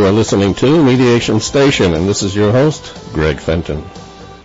[0.00, 3.84] You are listening to Mediation Station, and this is your host, Greg Fenton.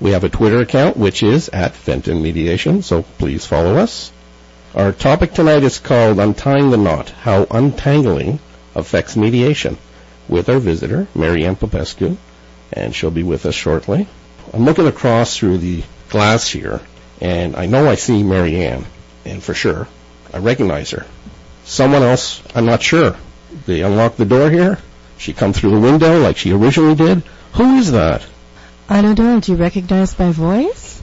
[0.00, 4.12] We have a Twitter account which is at Fenton Mediation, so please follow us.
[4.74, 8.38] Our topic tonight is called Untying the Knot, How Untangling
[8.74, 9.78] Affects Mediation
[10.28, 12.16] with our visitor, Mary-Anne Popescu,
[12.72, 14.08] and she'll be with us shortly.
[14.52, 16.80] I'm looking across through the glass here,
[17.20, 18.84] and I know I see Mary-Anne,
[19.24, 19.88] and for sure,
[20.32, 21.06] I recognize her.
[21.64, 23.16] Someone else, I'm not sure.
[23.66, 24.78] They unlock the door here.
[25.18, 27.22] She come through the window like she originally did.
[27.54, 28.26] Who is that?
[28.88, 29.40] I don't know.
[29.40, 31.00] Do you recognize my voice?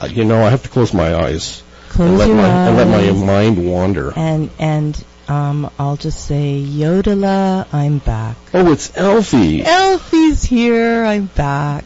[0.00, 2.68] Uh, You know, I have to close my eyes Close and let your my eyes.
[2.68, 4.12] and let my mind wander.
[4.16, 8.36] and and um, I'll just say, Yodela, I'm back.
[8.54, 9.62] Oh, it's Elfie.
[9.64, 11.04] Elfie's here.
[11.04, 11.84] I'm back.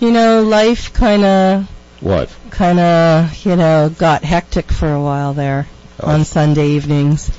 [0.00, 1.68] You know, life kind of,
[2.00, 2.34] What?
[2.50, 5.66] kind of, you know, got hectic for a while there
[6.02, 6.08] Oh.
[6.12, 7.30] on Sunday evenings.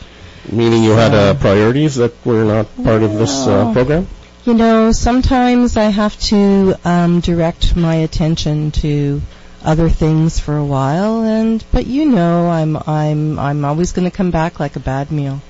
[0.51, 4.07] Meaning you had uh, priorities that were not part of this uh, program?
[4.45, 9.21] You know, sometimes I have to um, direct my attention to
[9.63, 14.15] other things for a while, and but you know, I'm I'm I'm always going to
[14.15, 15.41] come back like a bad meal.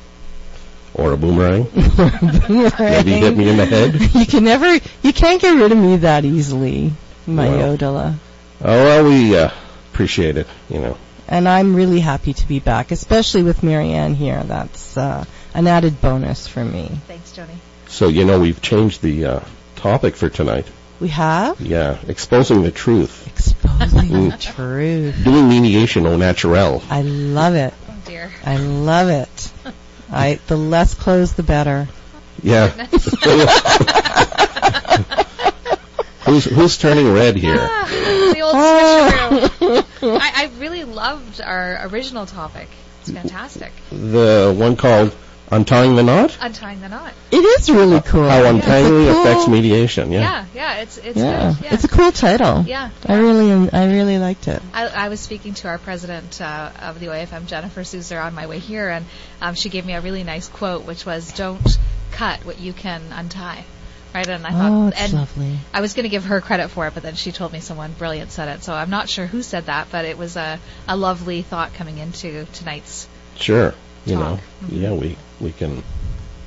[1.05, 1.67] Or a boomerang?
[1.73, 3.95] Maybe hit me in the head?
[4.13, 6.93] You can never, you can't get rid of me that easily,
[7.25, 7.77] my Well.
[7.77, 8.15] Yodela.
[8.63, 9.49] Oh, well, we uh,
[9.91, 10.97] appreciate it, you know.
[11.27, 14.43] And I'm really happy to be back, especially with Mary-Anne here.
[14.43, 15.25] That's uh,
[15.55, 16.89] an added bonus for me.
[17.07, 17.55] Thanks, Joni.
[17.87, 19.39] So, you know, we've changed the uh,
[19.75, 20.67] topic for tonight.
[20.99, 23.25] We have Yeah, exposing the truth.
[23.27, 25.23] exposing the truth.
[25.23, 26.83] Doing mediation au naturel.
[26.91, 27.73] I love it.
[27.89, 28.31] Oh dear.
[28.45, 29.51] I love it.
[30.11, 31.87] I the less clothes, the better.
[32.43, 32.67] Yeah.
[36.25, 37.57] who's who's turning red here?
[37.59, 40.19] Ah, the old switcheroo.
[40.19, 42.67] I, I really loved our original topic.
[43.01, 43.71] It's fantastic.
[43.91, 45.15] The one called
[45.51, 46.37] Untying the Knot?
[46.39, 47.11] Untying the knot.
[47.29, 48.27] It is really cool.
[48.29, 50.11] How It's a untangling cool- affects mediation.
[50.11, 50.21] Yeah.
[50.21, 51.65] Yeah, yeah, it's it's Yeah, good.
[51.65, 51.73] Yeah.
[51.73, 52.63] it's a cool title.
[52.65, 52.89] yeah.
[53.05, 54.61] I really, I really liked it.
[54.73, 58.47] I, I was speaking to our president uh, of the OAFM, Jennifer Souser, on my
[58.47, 59.05] way here, and
[59.41, 61.77] um, she gave me a really nice quote, which was, "Don't
[62.11, 63.65] cut what you can untie."
[64.13, 65.57] Right, and I thought, Oh, it's and lovely.
[65.73, 67.93] I was going to give her credit for it, but then she told me someone
[67.93, 68.61] brilliant said it.
[68.63, 71.97] So I'm not sure who said that, but it was a, a lovely thought coming
[71.97, 73.07] into tonight's.
[73.37, 73.73] Sure.
[74.05, 74.23] You Talk.
[74.23, 74.39] know.
[74.69, 75.83] Yeah, we we can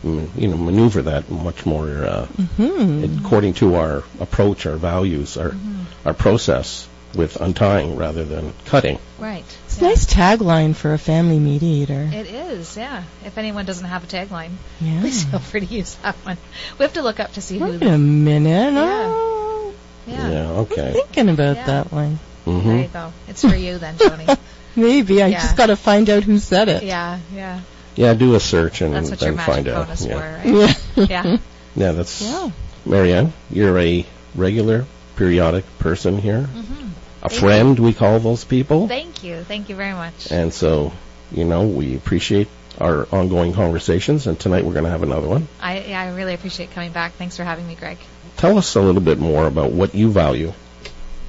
[0.05, 3.05] mm, you know maneuver that much more uh, Hmm.
[3.19, 6.09] according to our approach, our values, our Mm-hmm.
[6.09, 8.99] our process with untying rather than cutting.
[9.21, 9.44] Right.
[9.66, 12.10] It's a nice tagline for a family mediator.
[12.12, 13.05] It is, yeah.
[13.25, 14.50] If anyone doesn't have a tagline,
[14.81, 15.00] Yeah.
[15.00, 16.38] please feel free to use that one.
[16.78, 17.71] We have to look up to see who.
[17.71, 18.72] Wait a minute.
[18.75, 19.05] Yeah.
[19.06, 19.72] Oh,
[20.09, 20.31] Yeah.
[20.31, 20.50] Yeah.
[20.66, 20.93] Okay.
[20.93, 21.66] thinking about Yeah.
[21.66, 22.19] that one.
[22.46, 23.12] There hmm you go.
[23.29, 24.37] It's for you then, Joni.
[24.76, 25.41] Maybe I Yeah.
[25.41, 26.82] just got to find out who said it.
[26.82, 27.61] yeah, yeah.
[27.96, 28.14] Yeah.
[28.14, 29.87] Do a search and That's what your then magic find out.
[29.87, 30.19] bonus yeah.
[30.43, 30.79] for, right?
[30.96, 31.23] Yeah.
[31.25, 31.37] Yeah.
[31.76, 31.93] Yeah.
[31.93, 32.50] That's Yeah.
[32.87, 33.32] Mary-Anne.
[33.50, 34.06] You're a
[34.37, 34.85] regular,
[35.17, 36.43] periodic person here.
[36.43, 36.88] hmm
[37.23, 38.87] A Thank friend, we call those people.
[38.88, 39.43] Thank you.
[39.43, 40.31] Thank you very much.
[40.31, 40.93] And so,
[41.32, 42.49] you know, we appreciate
[42.81, 45.46] our ongoing conversations, and tonight we're going to have another one.
[45.61, 47.12] I, yeah, I really appreciate coming back.
[47.14, 47.99] Thanks for having me, Greg.
[48.37, 50.52] Tell us a little bit more about what you value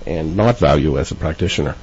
[0.06, 1.76] and not value as a practitioner.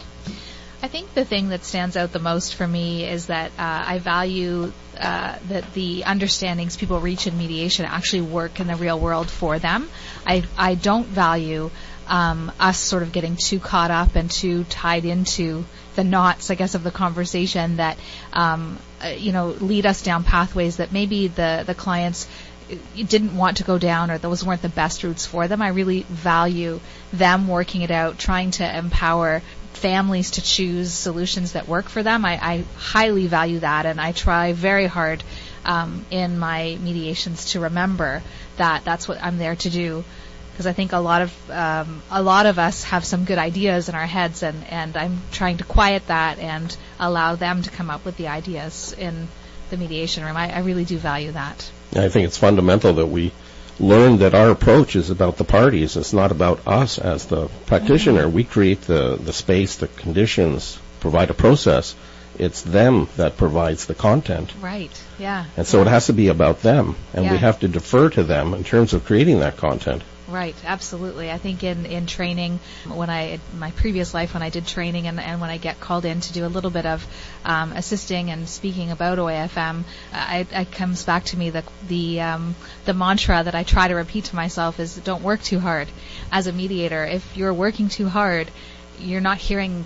[0.82, 4.00] I think the thing that stands out the most for me is that uh, I
[4.00, 9.30] value uh, that the understandings people reach in mediation actually work in the real world
[9.30, 9.88] for them.
[10.26, 11.70] I I don't value
[12.08, 15.64] um, us sort of getting too caught up and too tied into
[15.94, 17.96] the knots, I guess, of the conversation that
[18.32, 22.26] um, uh, you know lead us down pathways that maybe the the clients
[22.72, 25.62] uh, didn't want to go down or those weren't the best routes for them.
[25.62, 26.80] I really value
[27.12, 32.24] them working it out, trying to empower families to choose solutions that work for them.
[32.24, 35.22] I, I highly value that, and I try very hard
[35.64, 38.22] um, in my mediations to remember
[38.56, 40.04] that that's what I'm there to do.
[40.52, 43.88] Because I think a lot of um, a lot of us have some good ideas
[43.88, 47.88] in our heads, and, and I'm trying to quiet that and allow them to come
[47.88, 49.28] up with the ideas in
[49.70, 50.36] the mediation room.
[50.36, 51.70] I, I really do value that.
[51.96, 53.32] I think it's fundamental that we
[53.80, 55.96] learn that our approach is about the parties.
[55.96, 58.24] It's not about us as the practitioner.
[58.24, 58.34] Mm-hmm.
[58.36, 61.94] We create the, the space, the conditions, provide a process.
[62.38, 64.52] It's them that provides the content.
[64.60, 64.90] Right.
[65.18, 65.44] Yeah.
[65.56, 68.54] And so it has to be about them, and we have to defer to them
[68.54, 70.02] in terms of creating that content.
[70.32, 71.30] Right, absolutely.
[71.30, 72.58] I think in, in training,
[72.88, 76.06] when I, my previous life, when I did training and, and when I get called
[76.06, 77.06] in to do a little bit of
[77.44, 82.54] um, assisting and speaking about OAFM, I, it comes back to me the, the, um,
[82.86, 85.88] the mantra that I try to repeat to myself is don't work too hard.
[86.30, 88.50] As a mediator, if you're working too hard,
[88.98, 89.84] you're not hearing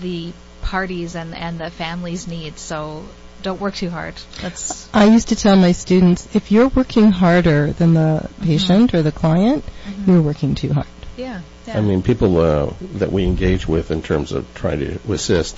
[0.00, 3.04] the parties and, and the family's needs, so
[3.42, 4.14] don't work too hard.
[4.40, 9.02] That's, I used to tell my students, if you're working harder than the patient or
[9.02, 9.64] the client,
[10.06, 10.86] you're working too hard.
[11.16, 11.42] yeah.
[11.66, 11.78] yeah.
[11.78, 15.56] I mean, people uh, that we engage with in terms of trying to assist,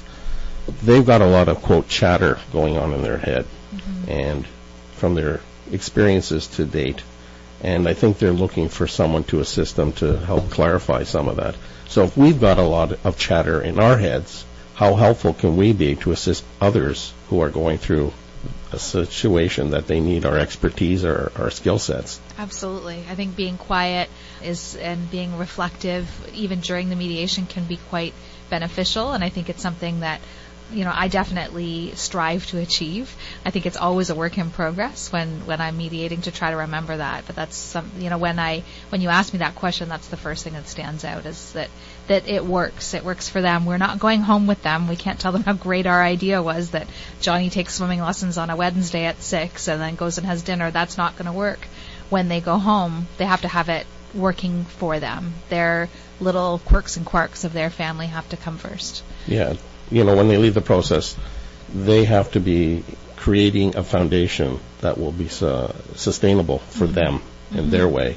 [0.82, 3.46] they've got a lot of quote chatter going on in their head,
[4.08, 4.46] and
[4.96, 5.40] from their
[5.72, 7.02] experiences to date,
[7.62, 11.36] and I think they're looking for someone to assist them to help clarify some of
[11.36, 11.56] that.
[11.88, 14.44] So if we've got a lot of chatter in our heads,
[14.74, 18.12] how helpful can we be to assist others who are going through
[18.72, 22.20] a situation that they need our expertise or our skill sets?
[22.38, 23.04] Absolutely.
[23.08, 24.10] I think being quiet
[24.42, 28.14] is and being reflective even during the mediation can be quite
[28.48, 30.20] beneficial and I think it's something that
[30.72, 33.14] you know, I definitely strive to achieve.
[33.44, 36.58] I think it's always a work in progress when, when I'm mediating to try to
[36.58, 37.26] remember that.
[37.26, 40.16] But that's some, you know, when I, when you ask me that question, that's the
[40.16, 41.70] first thing that stands out is that,
[42.10, 42.92] that it works.
[42.92, 43.66] It works for them.
[43.66, 44.88] We're not going home with them.
[44.88, 46.88] We can't tell them how great our idea was that
[47.20, 50.72] Johnny takes swimming lessons on a Wednesday at six and then goes and has dinner.
[50.72, 51.60] That's not going to work.
[52.08, 55.34] When they go home, they have to have it working for them.
[55.50, 59.04] Their little quirks and quarks of their family have to come first.
[59.28, 59.54] Yeah,
[59.88, 61.16] you know, when they leave the process,
[61.72, 62.82] they have to be
[63.14, 66.94] creating a foundation that will be su- sustainable for mm-hmm.
[66.94, 67.22] them
[67.54, 67.94] in their mm-hmm.
[67.94, 68.16] way.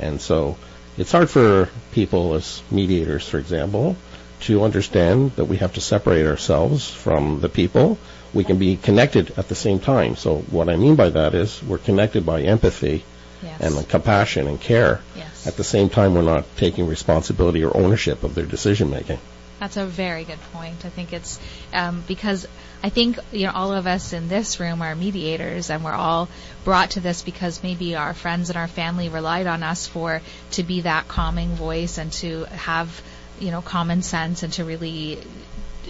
[0.00, 0.56] And so
[0.96, 3.96] it's hard for people as mediators, for example,
[4.42, 7.98] to understand that we have to separate ourselves from the people.
[8.32, 10.16] We can be connected at the same time.
[10.16, 13.04] So what I mean by that is we're connected by empathy
[13.42, 13.60] Yes.
[13.76, 15.00] and compassion and care.
[15.14, 15.46] Yes.
[15.46, 19.18] At the same time, we're not taking responsibility or ownership of their decision making.
[19.64, 20.84] That's a very good point.
[20.84, 21.40] I think it's
[21.72, 22.46] um, because
[22.82, 26.28] I think you know all of us in this room are mediators, and we're all
[26.64, 30.20] brought to this because maybe our friends and our family relied on us for
[30.50, 33.02] to be that calming voice and to have
[33.40, 35.18] you know common sense and to really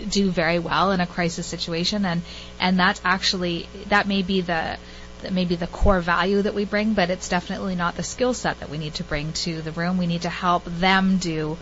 [0.09, 2.23] do very well in a crisis situation, and
[2.61, 4.79] and that's actually that may be the
[5.23, 8.35] that may be the core value that we bring, but it's definitely not the skill
[8.35, 9.99] set that we need to bring to the room.
[9.99, 11.59] We need to help them do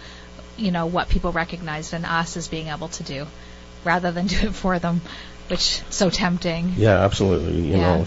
[0.57, 3.27] you know what people recognized in us as being able to do
[3.85, 5.01] rather than do it for them
[5.49, 7.61] which is so tempting Yeah, absolutely.
[7.61, 7.97] You Yeah.
[7.99, 8.07] know,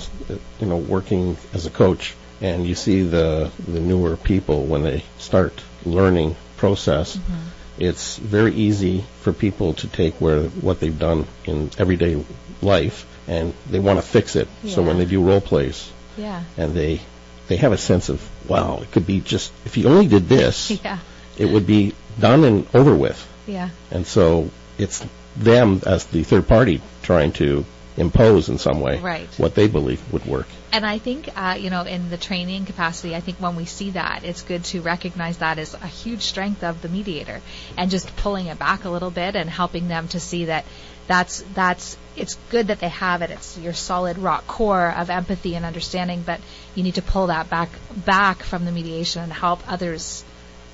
[0.60, 5.04] you know, working as a coach, and you see the the newer people when they
[5.20, 5.54] start
[5.86, 7.16] learning process.
[7.18, 7.34] Mm-hmm.
[7.78, 12.24] It's very easy for people to take where what they've done in everyday
[12.62, 14.48] life, and they want to fix it.
[14.68, 17.02] So when they do role plays, yeah and they
[17.48, 20.72] they have a sense of wow, it could be just if you only did this,
[20.84, 21.00] yeah
[21.38, 23.20] it would be done and over with.
[23.48, 27.66] yeah And so it's them as the third party trying to
[27.98, 29.28] impose in some way Right.
[29.38, 30.48] what they believe would work.
[30.74, 33.92] and I think uh, you know in the training capacity I think when we see
[33.92, 37.42] that it's good to recognize that as a huge strength of the mediator
[37.78, 40.66] and just pulling it back a little bit and helping them to see that
[41.08, 45.56] that's that's it's good that they have it it's your solid rock core of empathy
[45.56, 46.40] and understanding but
[46.76, 47.70] you need to pull that back
[48.06, 50.24] back from the mediation and help others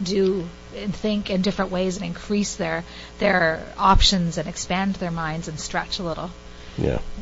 [0.03, 2.83] do and think in different ways and increase their
[3.19, 6.31] their options and expand their minds and stretch a little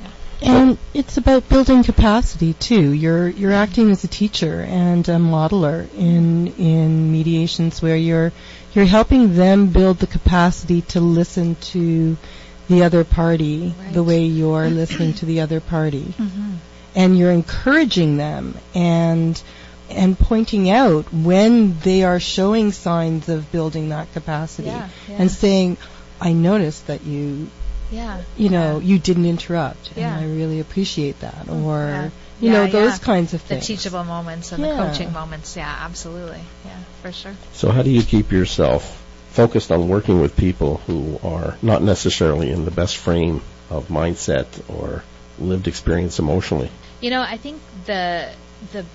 [0.01, 0.09] Yeah.
[0.41, 2.91] And it's about building capacity too.
[2.91, 8.31] You're you're acting as a teacher and a modeler in in mediations where you're
[8.74, 12.15] you're helping them build the capacity to listen to
[12.69, 16.13] the other party the way you're listening to the other party.
[16.17, 16.53] Mm-hmm.
[16.95, 19.41] And you're encouraging them and
[19.89, 25.15] and pointing out when they are showing signs of building that capacity Yeah, yeah.
[25.19, 25.77] and saying,
[26.22, 27.50] I noticed that you
[27.91, 30.15] yeah you know, you didn't interrupt, Yeah.
[30.15, 31.48] and I really appreciate that.
[31.48, 31.65] Mm-hmm.
[31.65, 32.10] Or, Yeah.
[32.39, 33.05] you know, those yeah.
[33.05, 33.62] kinds of things.
[33.67, 37.89] the teachable moments and the coaching moments yeah absolutely yeah for sure So how do
[37.89, 38.84] you keep yourself
[39.31, 44.48] focused on working with people who are not necessarily in the best frame of mindset
[44.67, 45.03] or
[45.39, 46.69] lived experience emotionally?
[47.01, 48.29] You know, I think the
[48.74, 48.86] the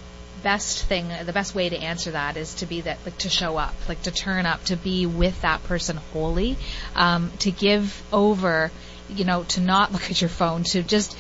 [0.45, 3.57] best thing, the best way to answer that is to be that, like, to show
[3.57, 6.57] up, like, to turn up, to be with that person wholly,
[6.95, 8.71] um, to give over,
[9.09, 11.17] you know, to not look at your phone, to just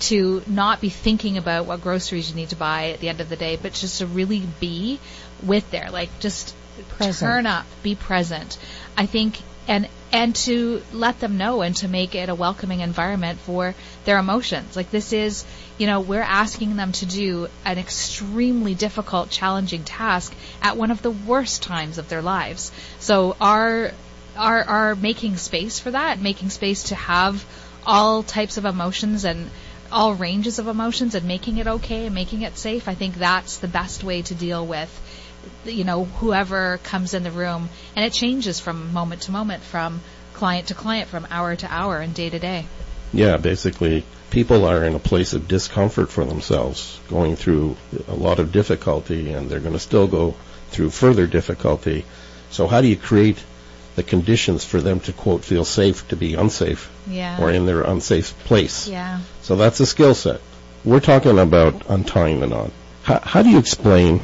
[0.00, 3.28] to not be thinking about what groceries you need to buy at the end of
[3.28, 4.98] the day, but just to really be
[5.42, 6.56] with there, like just
[6.96, 7.18] Present.
[7.18, 8.56] turn up, be present.
[8.96, 9.38] I think
[9.68, 14.18] and and to let them know and to make it a welcoming environment for their
[14.18, 14.76] emotions.
[14.76, 15.44] Like this is,
[15.78, 21.00] you know, we're asking them to do an extremely difficult, challenging task at one of
[21.00, 22.72] the worst times of their lives.
[22.98, 23.92] So our
[24.36, 27.44] our our making space for that, making space to have
[27.86, 29.50] all types of emotions and
[29.90, 33.58] all ranges of emotions and making it okay and making it safe, I think that's
[33.58, 34.90] the best way to deal with
[35.64, 40.00] you know whoever comes in the room and it changes from moment to moment from
[40.34, 42.66] client to client from hour to hour and day to day
[43.12, 47.76] Yeah, basically, people are in a place of discomfort for themselves, going through
[48.08, 50.34] a lot of difficulty, and they're going to still go
[50.70, 52.06] through further difficulty.
[52.50, 53.44] So, how do you create
[53.96, 57.82] the conditions for them to, quote, feel safe to be unsafe yeah or in their
[57.82, 58.88] unsafe place?
[58.88, 60.40] yeah So, that's a skill set.
[60.82, 62.72] We're talking about untying the knot.
[63.02, 64.20] How, how do you explain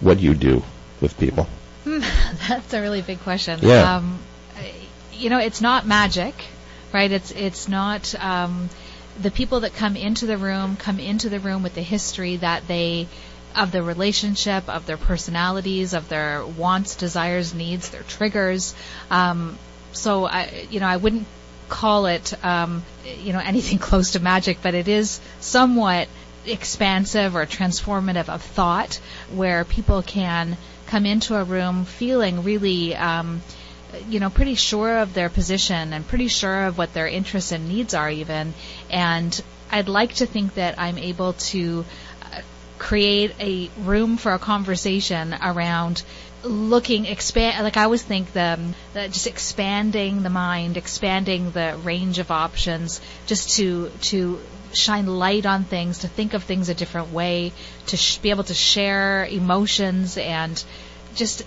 [0.00, 0.62] what you do
[1.00, 1.46] with people?
[1.84, 3.96] that's a really big question Yeah.
[3.96, 4.18] um,
[5.12, 6.34] you know it's not magic
[6.92, 8.68] right it's it's not um,
[9.20, 12.68] the people that come into the room come into the room with the history that
[12.68, 13.06] they
[13.56, 18.74] of the relationship, of their personalities, of their wants, desires, needs, their triggers.
[19.10, 19.58] Um,
[19.92, 21.26] so I, you know, I wouldn't
[21.68, 22.84] call it, um,
[23.18, 26.08] you know, anything close to magic, but it is somewhat
[26.46, 29.00] expansive or transformative of thought,
[29.32, 30.56] where people can
[30.90, 32.94] come into a room feeling really.
[32.94, 33.42] Um,
[34.08, 37.68] you know, pretty sure of their position and pretty sure of what their interests and
[37.68, 38.54] needs are, even.
[38.88, 41.84] And I'd like to think that I'm able to
[42.22, 42.40] uh,
[42.78, 46.02] create a room for a conversation around
[46.42, 48.58] looking expand like I always think the,
[48.94, 54.40] the just expanding the mind expanding the range of options just to to
[54.72, 57.52] shine light on things to think of things a different way
[57.86, 60.62] to sh- be able to share emotions and
[61.14, 61.42] just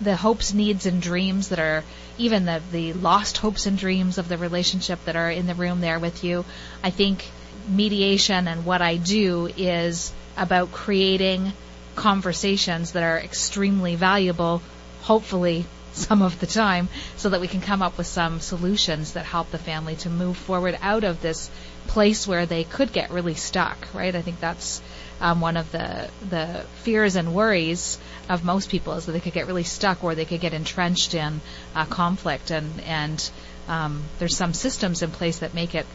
[0.00, 1.82] the hopes, needs, and dreams that are
[2.18, 5.80] even the the lost hopes and dreams of the relationship that are in the room
[5.80, 6.44] there with you.
[6.82, 7.24] I think
[7.68, 11.52] mediation and what I do is about creating
[11.96, 14.62] conversations that are extremely valuable,
[15.02, 19.24] hopefully some of the time, so that we can come up with some solutions that
[19.24, 21.50] help the family to move forward out of this
[21.88, 24.14] place where they could get really stuck, right?
[24.14, 24.80] I think that's
[25.20, 29.32] um, one of the the fears and worries of most people is that they could
[29.32, 31.40] get really stuck or they could get entrenched in
[31.74, 33.30] uh, conflict and and
[33.66, 35.86] um, there's some systems in place that make it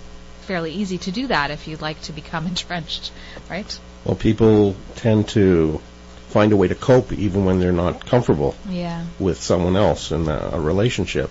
[0.41, 3.11] fairly easy to do that if you'd like to become entrenched,
[3.49, 3.79] right?
[4.03, 5.79] Well, people tend to
[6.27, 9.05] find a way to cope even when they're not comfortable Yeah.
[9.19, 11.29] with someone else in a, a relationship.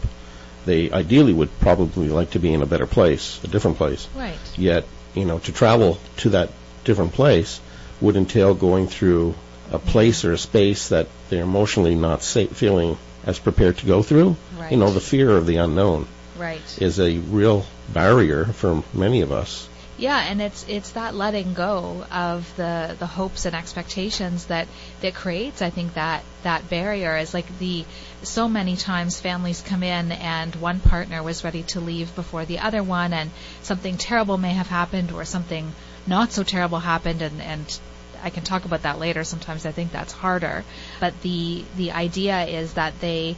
[0.64, 4.07] They ideally would probably like to be in a better place, a different place.
[4.16, 4.38] Right.
[4.57, 6.50] Yet, you know, to travel to that
[6.85, 7.61] different place
[8.00, 9.35] would entail going through
[9.71, 14.02] a place or a space that they're emotionally not sa- feeling as prepared to go
[14.02, 14.37] through.
[14.59, 14.71] Right.
[14.73, 16.07] You know, the fear of the unknown
[16.38, 16.61] Right.
[16.78, 19.69] is a real barrier for many of us.
[19.99, 24.66] Yeah, and it's it's that letting go of the the hopes and expectations that
[25.00, 27.16] that creates I think that that barrier.
[27.16, 27.84] Is like the
[28.22, 32.61] so many times families come in and one partner was ready to leave before the
[32.61, 33.30] other one and
[33.62, 35.72] something terrible may have happened or something
[36.06, 37.80] not so terrible happened and and
[38.22, 39.25] I can talk about that later.
[39.25, 40.64] Sometimes I think that's harder.
[41.00, 43.37] But the the idea is that they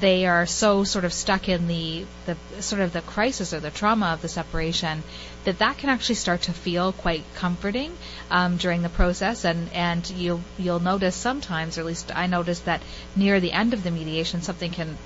[0.00, 3.70] they are so sort of stuck in the, the sort of the crisis or the
[3.70, 5.02] trauma of the separation
[5.44, 7.96] that that can actually start to feel quite comforting
[8.30, 9.44] um, during the process.
[9.44, 12.82] And and you'll you'll notice sometimes or at least I notice that
[13.16, 14.98] near the end of the mediation something can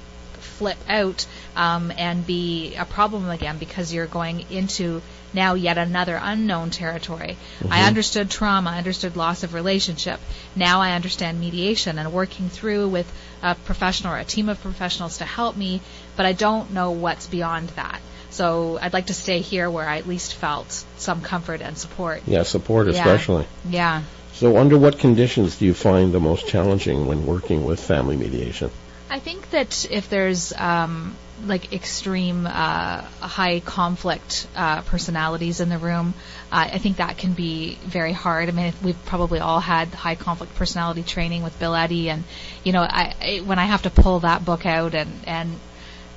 [0.63, 1.27] flip out
[1.57, 5.03] um, and be a problem again because you're going into
[5.35, 7.37] now yet another unknown territory.
[7.69, 10.21] I understood trauma, I understood loss of relationship.
[10.55, 15.19] Now I understand mediation and working through with a professional or a team of professionals
[15.19, 15.81] to help me,
[16.17, 18.01] but I don't know what's beyond that.
[18.31, 22.23] So I'd like to stay here where I at least felt some comfort and support.
[22.27, 22.93] Yeah, support Yeah.
[22.93, 23.47] especially.
[23.69, 24.03] Yeah.
[24.35, 28.71] So, under what conditions do you find the most challenging when working with family mediation?
[29.13, 31.15] I think that if there's um,
[31.45, 36.15] like extreme uh, high conflict uh, personalities in the room,
[36.51, 38.49] uh, I think that can be very hard.
[38.49, 42.25] I mean, we've probably all had high conflict personality training with Bill Eddy, and
[42.65, 45.61] you know, I when I have to pull that book out and and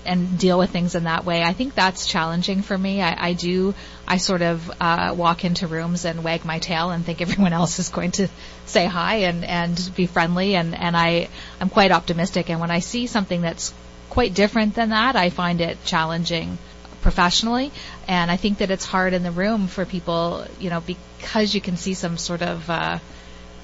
[0.06, 1.44] and deal with things in that way.
[1.44, 3.02] I think that's challenging for me.
[3.02, 3.74] I, I do,
[4.08, 7.80] I sort of uh, walk into rooms and wag my tail and think everyone else
[7.80, 8.28] is going to
[8.66, 12.50] say hi and, and be friendly, and, and I, I'm quite optimistic.
[12.50, 13.74] And when I see something that's
[14.10, 16.58] quite different than that, I find it challenging
[17.02, 17.72] professionally.
[18.08, 21.62] And I think that it's hard in the room for people, you know, because you
[21.62, 23.00] can see some sort of uh,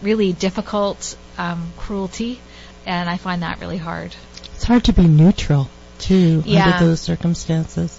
[0.02, 2.40] really difficult um, cruelty,
[2.86, 4.16] and I find that really hard.
[4.56, 5.70] It's hard to be neutral
[6.02, 6.66] too Yeah.
[6.66, 7.98] under those circumstances.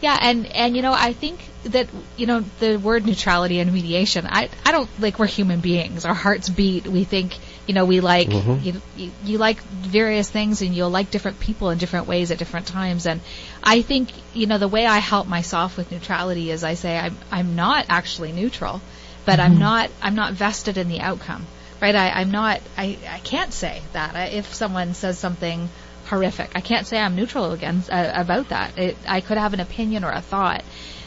[0.00, 4.26] Yeah, and and you know, I think that you know the word neutrality and mediation.
[4.28, 6.04] I I don't like we're human beings.
[6.04, 6.86] Our hearts beat.
[6.88, 8.64] We think you know we like Mhm.
[8.64, 12.38] you, you you like various things, and you'll like different people in different ways at
[12.38, 13.06] different times.
[13.06, 13.20] And
[13.62, 17.16] I think you know the way I help myself with neutrality is I say I'm
[17.30, 18.80] I'm not actually neutral,
[19.24, 21.46] but I'm not I'm not vested in the outcome.
[21.80, 21.94] Right?
[21.96, 22.60] I, I'm not.
[22.76, 25.68] I I can't say that I, if someone says something
[26.06, 26.50] horrific.
[26.54, 28.78] I can't say I'm neutral against uh, about that.
[28.78, 30.64] It, I could have an opinion or a thought,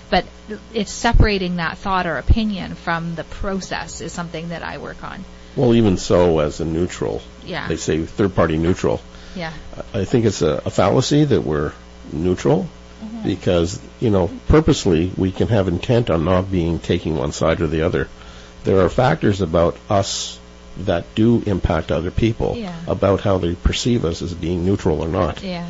[0.10, 0.26] but
[0.74, 5.24] it's separating that thought or opinion from the process is something that I work on.
[5.56, 7.68] Well, even so, as a neutral, Yeah.
[7.68, 9.02] they say third-party neutral.
[9.36, 9.54] Yeah.
[9.94, 11.74] I think it's a, a fallacy that we're
[12.12, 12.68] neutral
[13.04, 13.24] Mm-hmm.
[13.28, 17.68] because, you know, purposely we can have intent on not being taking one side or
[17.68, 18.08] the other.
[18.64, 20.40] There are factors about us
[20.78, 22.76] that do impact other people Yeah.
[22.88, 25.42] about how they perceive us as being neutral or not.
[25.44, 25.66] Yeah.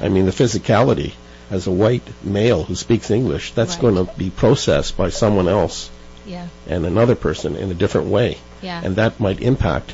[0.00, 1.12] I mean, the physicality
[1.50, 3.80] as a white male who speaks English, that's Right.
[3.82, 5.90] going to be processed by someone else
[6.26, 6.46] Yeah.
[6.68, 8.38] and another person in a different way.
[8.62, 8.80] Yeah.
[8.82, 9.92] And that might impact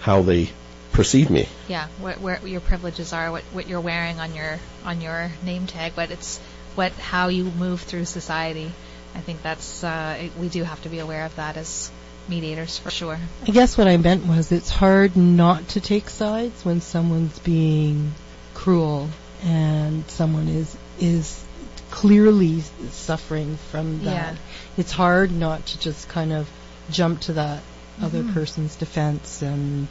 [0.00, 0.50] how they
[0.92, 1.46] perceive me.
[1.68, 1.86] yeah.
[2.00, 5.92] What, where your privileges are, what, what you're wearing on your on your name tag,
[5.94, 6.38] but it's
[6.74, 8.70] what how you move through society.
[9.14, 11.90] I think that's uh, we do have to be aware of that as
[12.28, 13.18] mediators for sure.
[13.46, 18.12] I guess what I meant was it's hard not to take sides when someone's being
[18.54, 19.08] cruel
[19.42, 21.42] and someone is is
[21.90, 24.34] clearly suffering from that.
[24.34, 24.36] Yeah.
[24.76, 26.48] It's hard not to just kind of
[26.90, 27.62] jump to that
[28.00, 28.32] other Mhm.
[28.32, 29.88] person's defense and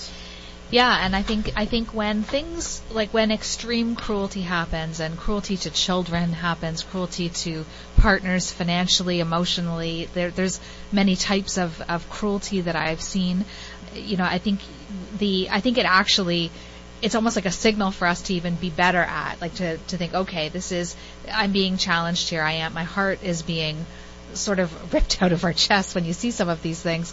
[0.71, 5.57] Yeah, and I think I think when things like when extreme cruelty happens and cruelty
[5.57, 7.65] to children happens, cruelty to
[7.97, 10.59] partners financially, emotionally, there, there's
[10.91, 13.45] many types of, of cruelty that I've seen.
[13.95, 14.59] You know, I think
[15.17, 16.51] the I think it actually
[17.01, 19.97] it's almost like a signal for us to even be better at, like to, to
[19.97, 20.95] think, okay, this is
[21.31, 22.43] I'm being challenged here.
[22.43, 23.87] I am my heart is being
[24.35, 27.11] sort of ripped out of our chest when you see some of these things,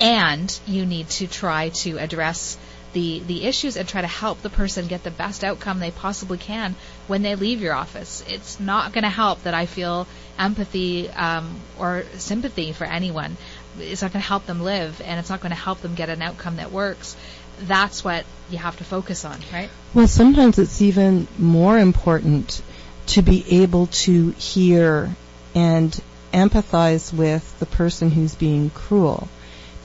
[0.00, 2.58] and you need to try to address
[2.96, 6.38] the the issues and try to help the person get the best outcome they possibly
[6.38, 6.74] can
[7.08, 8.24] when they leave your office.
[8.26, 10.06] It's not going to help that I feel
[10.38, 13.36] empathy um, or sympathy for anyone.
[13.78, 16.08] It's not going to help them live, and it's not going to help them get
[16.08, 17.16] an outcome that works.
[17.60, 19.68] That's what you have to focus on, right?
[19.92, 22.62] Well, sometimes it's even more important
[23.08, 25.14] to be able to hear
[25.54, 26.00] and
[26.32, 29.28] empathize with the person who's being cruel.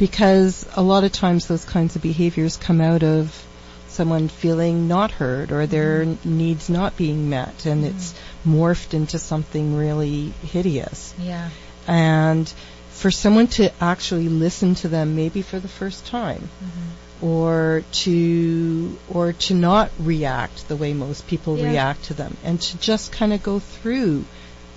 [0.02, 3.46] Because a lot of times those kinds of behaviors come out of
[3.88, 6.38] someone feeling not heard or their mm-hmm.
[6.40, 7.96] needs not being met and mm-hmm.
[7.96, 11.14] it's morphed into something really hideous.
[11.20, 11.52] Yeah.
[11.88, 12.52] And
[12.90, 17.24] for someone to actually listen to them maybe for the first time mm-hmm.
[17.26, 21.70] or to or to not react the way most people Yeah.
[21.70, 24.26] react to them and to just kind of go through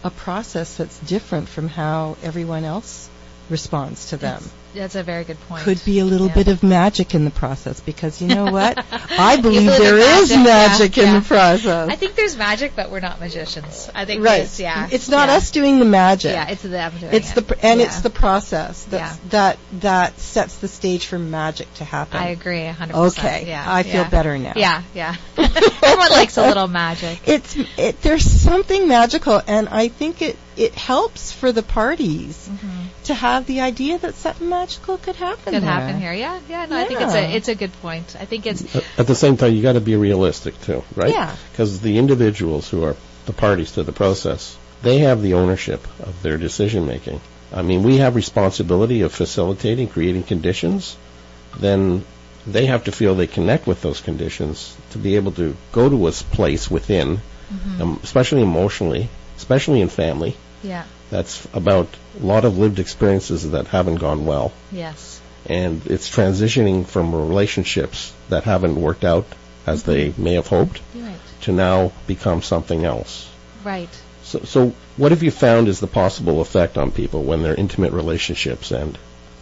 [0.02, 3.08] a process that's different from how everyone else
[3.48, 4.42] responds to them
[4.74, 5.62] That's a very good point.
[5.62, 6.34] could be a little Yeah.
[6.34, 10.96] bit of magic in the process because you know what I believe there is magic,
[10.96, 11.20] yeah, in yeah.
[11.20, 13.88] the process I think there's magic, but we're not magicians.
[13.94, 14.88] I think right It's, yeah.
[14.90, 17.34] it's not us doing the magic Yeah, it's them doing it's it.
[17.36, 19.28] the pr- and it's the process that's, Yeah.
[19.30, 22.18] that that sets the stage for magic to happen.
[22.20, 23.18] I agree, 100%.
[23.18, 23.64] Okay, Yeah.
[23.66, 24.52] I feel better now.
[24.56, 25.14] Yeah, yeah.
[25.38, 27.20] Everyone likes a little magic.
[27.26, 32.73] It's it, there's something magical, and I think it it helps for the parties mm-hmm.
[33.04, 35.52] To have the idea that something magical could happen.
[35.52, 35.70] Could there.
[35.70, 36.12] happen here.
[36.12, 36.66] Yeah, yeah.
[36.66, 38.16] No, I think it's a it's a good point.
[38.18, 38.62] I think it's
[38.98, 41.10] At the same time, you got to be realistic too, right?
[41.10, 41.34] Yeah.
[41.52, 46.22] Because the individuals who are the parties to the process, they have the ownership of
[46.22, 47.20] their decision making.
[47.52, 50.96] I mean, we have responsibility of facilitating, creating conditions.
[51.58, 52.04] Then
[52.46, 56.08] they have to feel they connect with those conditions to be able to go to
[56.08, 57.20] a place within,
[57.80, 60.36] um, especially emotionally, especially in family.
[60.62, 60.84] yeah.
[61.10, 61.88] That's about
[62.20, 65.20] a lot of lived experiences that haven't gone well Yes.
[65.46, 69.26] and it's transitioning from relationships that haven't worked out
[69.66, 70.24] as they mm-hmm.
[70.24, 71.16] may have hoped right.
[71.42, 73.28] to now become something else.
[73.62, 73.88] Right.
[74.22, 77.92] So, so what have you found is the possible effect on people when their intimate
[77.92, 78.98] relationships end?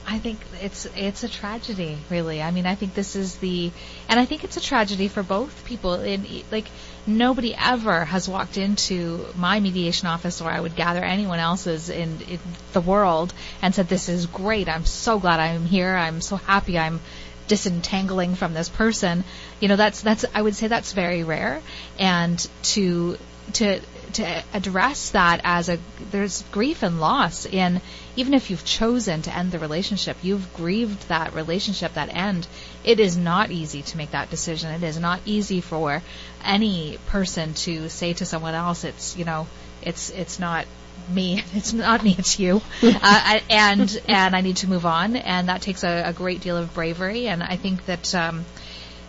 [0.06, 2.42] I think it's it's a tragedy, really.
[2.42, 3.70] I mean, I think this is the,
[4.08, 5.94] and I think it's a tragedy for both people.
[5.94, 6.66] In like,
[7.06, 12.20] nobody ever has walked into my mediation office, or I would gather anyone else's in,
[12.22, 12.40] in
[12.72, 14.68] the world, and said, "This is great.
[14.68, 15.94] I'm so glad I'm here.
[15.94, 16.78] I'm so happy.
[16.78, 17.00] I'm."
[17.48, 19.24] disentangling from this person
[19.60, 21.60] you know that's that's i would say that's very rare
[21.98, 23.18] and to
[23.52, 23.80] to
[24.12, 25.78] to address that as a
[26.10, 27.80] there's grief and loss in
[28.16, 32.46] even if you've chosen to end the relationship, you've grieved that relationship, that end.
[32.84, 34.70] It is not easy to make that decision.
[34.70, 36.02] It is not easy for
[36.44, 39.46] any person to say to someone else, "It's you know,
[39.82, 40.66] it's it's not
[41.08, 41.42] me.
[41.54, 42.14] It's not me.
[42.18, 42.60] It's you.
[42.82, 45.16] uh, and and I need to move on.
[45.16, 47.28] And that takes a, a great deal of bravery.
[47.28, 48.44] And I think that um,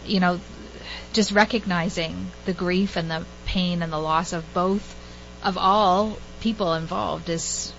[0.05, 0.39] you know,
[1.13, 4.95] just recognizing the grief and the pain and the loss of both
[5.43, 7.73] of all people involved is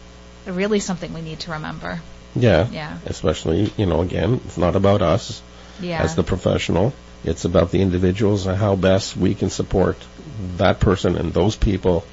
[0.46, 2.00] really something we need to remember.
[2.36, 2.68] Yeah.
[2.70, 2.98] Yeah.
[3.06, 5.42] Especially, you know, again, it's not about us
[5.80, 6.02] Yeah.
[6.02, 6.92] as the professional.
[7.24, 9.96] It's about the individuals and how best we can support
[10.56, 12.04] that person and those people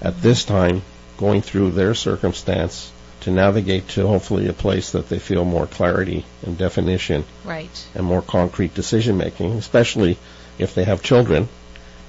[0.00, 0.82] at this time
[1.18, 6.24] going through their circumstance to navigate to hopefully a place that they feel more clarity
[6.42, 7.86] and definition right.
[7.94, 10.18] and more concrete decision making, especially
[10.58, 11.48] if they have children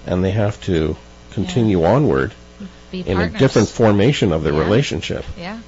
[0.06, 0.96] and they have to
[1.32, 2.34] continue onward
[3.04, 3.36] Be in partners.
[3.36, 4.60] a different formation of the Yeah.
[4.60, 5.26] relationship.
[5.38, 5.60] Yeah.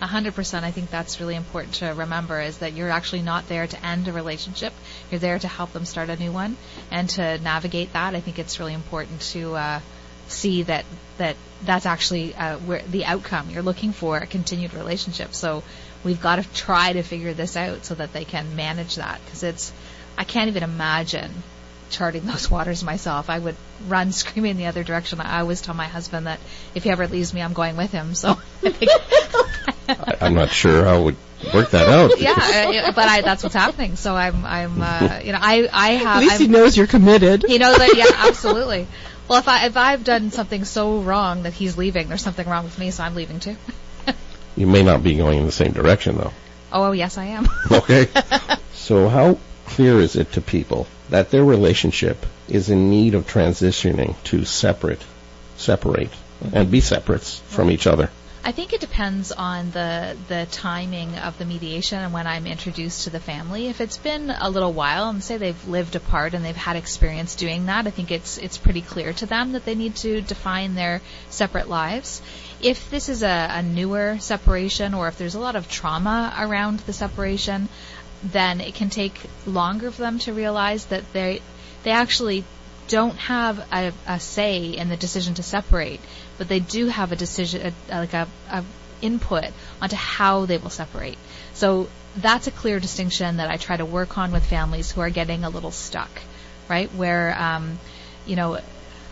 [0.00, 0.64] A hundred percent.
[0.64, 4.08] I think that's really important to remember is that you're actually not there to end
[4.08, 4.72] a relationship.
[5.10, 6.56] You're there to help them start a new one
[6.90, 8.14] and to navigate that.
[8.16, 9.80] I think it's really important to uh,
[10.26, 10.84] see that
[11.18, 15.34] that that's actually uh, where the outcome you're looking for a continued relationship.
[15.34, 15.62] So
[16.02, 19.44] we've got to try to figure this out so that they can manage that because
[19.44, 19.72] it's
[20.18, 21.30] I can't even imagine
[21.92, 23.30] charting those waters myself.
[23.30, 25.20] I would run screaming the other direction.
[25.20, 26.40] I always tell my husband that
[26.74, 28.14] if he ever leaves me, I'm going with him.
[28.14, 28.30] So
[28.64, 28.90] I think
[29.88, 31.16] I, I'm not sure how would
[31.52, 32.18] work that out.
[32.18, 33.96] yeah, uh, but I, that's what's happening.
[33.96, 36.16] So I'm, I'm, uh, you know, I, I have.
[36.16, 37.44] At least I'm, he knows you're committed.
[37.46, 37.94] he knows that.
[37.96, 38.86] Yeah, absolutely.
[39.28, 42.64] Well, if I if I've done something so wrong that he's leaving, there's something wrong
[42.64, 43.56] with me, so I'm leaving too.
[44.56, 46.32] You may not be going in the same direction though.
[46.72, 47.48] Oh yes, I am.
[47.70, 48.08] Okay.
[48.74, 54.14] so how clear is it to people that their relationship is in need of transitioning
[54.24, 55.04] to separate,
[55.58, 56.10] separate,
[56.54, 58.08] and be separates from each other?
[58.44, 63.04] I think it depends on the the timing of the mediation and when I'm introduced
[63.04, 63.68] to the family.
[63.68, 67.36] If it's been a little while and say they've lived apart and they've had experience
[67.36, 70.74] doing that, I think it's it's pretty clear to them that they need to define
[70.74, 72.22] their separate lives.
[72.60, 76.80] If this is a, a newer separation or if there's a lot of trauma around
[76.80, 77.68] the separation,
[78.22, 81.40] then it can take longer for them to realize that they
[81.82, 82.44] they actually
[82.88, 86.00] don't have a, a say in the decision to separate,
[86.38, 88.64] but they do have a decision, a, like a, a
[89.00, 89.46] input
[89.80, 91.18] onto how they will separate.
[91.54, 95.10] So that's a clear distinction that I try to work on with families who are
[95.10, 96.10] getting a little stuck,
[96.68, 96.92] right?
[96.94, 97.78] Where, um,
[98.26, 98.58] you know,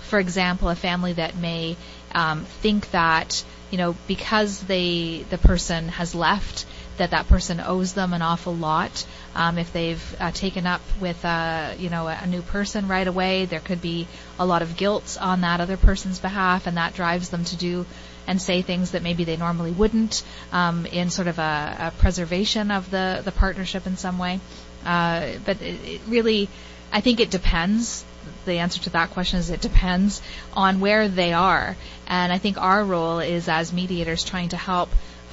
[0.02, 1.76] for example, a family that may
[2.14, 6.66] um, think that you know because they the person has left
[7.00, 9.06] that that person owes them an awful lot.
[9.34, 13.06] Um, if they've uh, taken up with uh, you know a, a new person right
[13.06, 14.06] away, there could be
[14.38, 17.86] a lot of guilt on that other person's behalf, and that drives them to do
[18.26, 22.70] and say things that maybe they normally wouldn't um, in sort of a, a preservation
[22.70, 24.38] of the the partnership in some way.
[24.84, 26.48] Uh, but it, it really,
[26.92, 28.04] I think it depends.
[28.44, 30.20] The answer to that question is it depends
[30.52, 34.90] on where they are, and I think our role is as mediators trying to help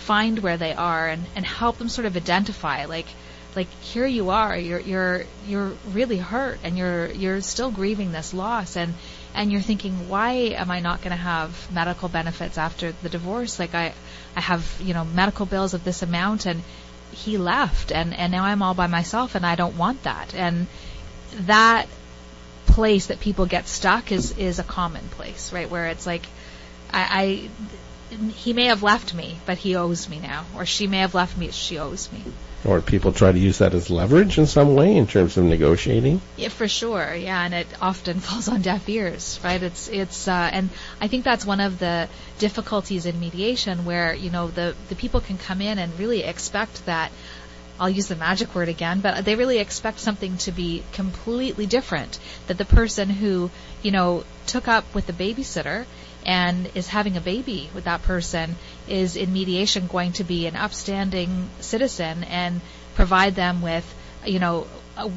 [0.08, 3.08] find where they are and, and help them sort of identify like
[3.58, 8.34] like here you are you're you're you're really hurt and you're you're still grieving this
[8.34, 8.78] loss.
[8.78, 8.94] And
[9.34, 13.60] and you're thinking why am I not going to have medical benefits after the divorce?
[13.60, 13.94] Like I
[14.36, 16.62] I have you know medical bills of this amount and
[17.12, 20.34] he left and and now I'm all by myself and I don't want that.
[20.36, 20.68] And
[21.48, 21.88] that
[22.68, 25.70] place that people get stuck is is a common place right?
[25.70, 26.26] Where it's like
[26.94, 27.50] I, I
[28.10, 31.38] he may have left me, but he owes me now, or she may have left
[31.38, 32.24] me, she owes me.
[32.66, 36.22] Or people try to use that as leverage in some way in terms of negotiating.
[36.38, 37.14] Yeah, for sure.
[37.14, 39.62] Yeah, and it often falls on deaf ears, right?
[39.62, 44.32] It's it's uh, and I think that's one of the difficulties in mediation, where you
[44.32, 47.12] know the the people can come in and really expect that.
[47.80, 52.18] I'll use the magic word again, but they really expect something to be completely different.
[52.48, 53.52] That the person who
[53.84, 55.86] you know took up with the babysitter
[56.26, 58.56] and is having a baby with that person
[58.88, 62.62] is in mediation going to be an upstanding citizen and
[62.96, 63.86] provide them with,
[64.26, 64.68] you know,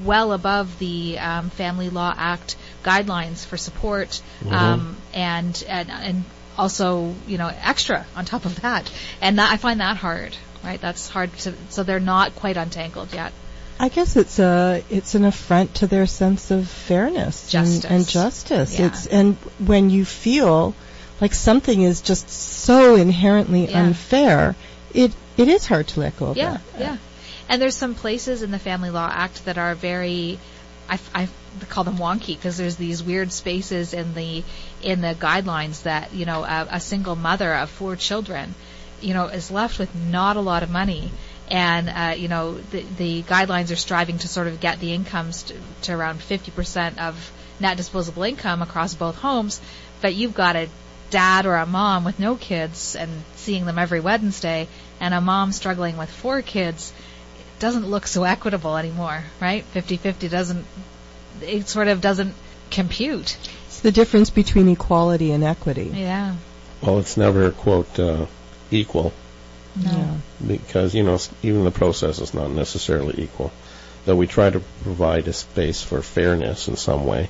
[0.04, 6.24] well above the um, Family Law Act guidelines for support, um, and, and and
[6.58, 8.90] also you know extra on top of that.
[9.20, 10.80] And that, I find that hard, right?
[10.80, 11.32] That's hard.
[11.38, 13.32] To, so they're not quite untangled yet.
[13.78, 17.84] I guess it's a it's an affront to their sense of fairness and- Justice.
[17.90, 18.78] and, justice.
[18.78, 18.86] Yeah.
[18.86, 20.74] It's and when you feel
[21.20, 23.84] like something is just so inherently Yeah.
[23.84, 24.56] unfair,
[24.94, 26.80] it it is hard to let go of Yeah, that.
[26.80, 26.96] yeah.
[27.48, 30.38] And there's some places in the Family Law Act that are very,
[30.88, 31.28] I, I
[31.68, 34.44] call them wonky because there's these weird spaces in the
[34.82, 38.54] in the guidelines that you know a, a single mother of four children,
[39.00, 41.10] you know, is left with not a lot of money
[41.48, 45.42] and uh, you know the, the guidelines are striving to sort of get the incomes
[45.44, 49.60] to, to around 50% of net disposable income across both homes,
[50.00, 50.68] but you've got a
[51.10, 54.68] dad or a mom with no kids and seeing them every Wednesday,
[55.00, 56.92] and a mom struggling with four kids,
[57.38, 59.64] it doesn't look so equitable anymore, right?
[59.74, 60.64] 50-50 doesn't,
[61.42, 62.34] it sort of doesn't
[62.70, 63.36] compute.
[63.66, 65.90] It's the difference between equality and equity.
[65.94, 66.36] Yeah.
[66.82, 68.26] Well, it's never quote uh,
[68.70, 69.12] equal
[69.76, 69.90] No.
[69.90, 70.14] Yeah.
[70.46, 73.52] because you know even the process is not necessarily equal.
[74.06, 77.28] Though we try to provide a space for fairness in some way,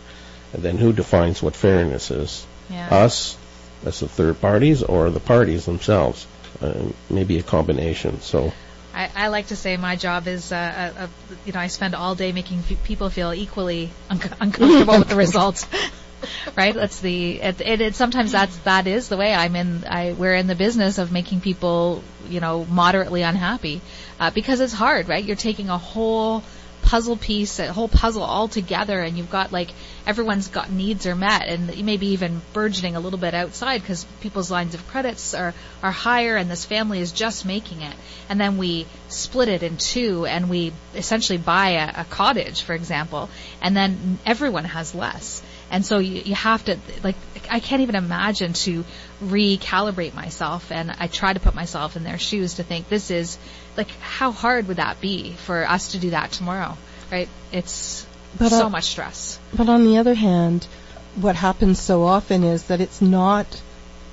[0.53, 2.47] and then who defines what fairness is?
[2.69, 2.95] Yeah.
[2.95, 3.37] Us,
[3.85, 6.27] as the third parties, or the parties themselves?
[6.61, 6.75] Uh,
[7.09, 8.21] maybe a combination.
[8.21, 8.53] So
[8.95, 11.09] I, I like to say my job is, uh, uh, uh,
[11.47, 15.67] you know, I spend all day making people feel equally un- uncomfortable with the results.
[16.57, 16.75] right?
[16.75, 17.95] That's the it, it, it.
[17.95, 19.85] Sometimes that's that is the way I'm in.
[19.89, 23.81] I we're in the business of making people, you know, moderately unhappy
[24.19, 25.25] uh, because it's hard, right?
[25.25, 26.43] You're taking a whole
[26.83, 29.71] puzzle piece, a whole puzzle all together, and you've got like
[30.07, 34.51] everyone's got needs are met, and maybe even burgeoning a little bit outside because people's
[34.51, 37.95] lines of credits are are higher, and this family is just making it,
[38.29, 42.75] and then we split it in two, and we essentially buy a, a cottage, for
[42.75, 43.29] example,
[43.63, 45.43] and then everyone has less.
[45.71, 47.15] And so you, you have to, like,
[47.49, 48.85] I can't even imagine to
[49.23, 50.73] recalibrate myself.
[50.73, 53.39] And I try to put myself in their shoes to think this is,
[53.77, 56.77] like, how hard would that be for us to do that tomorrow,
[57.13, 57.29] right?
[57.53, 58.05] It's
[58.39, 59.39] But, so uh, much stress.
[59.55, 60.67] But on the other hand,
[61.17, 63.61] what happens so often is that it's not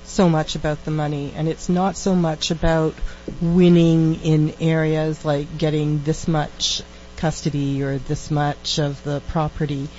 [0.06, 2.96] so much about the money and it's not so much about
[3.42, 6.82] winning in areas like getting this much
[7.18, 9.90] custody or this much of the property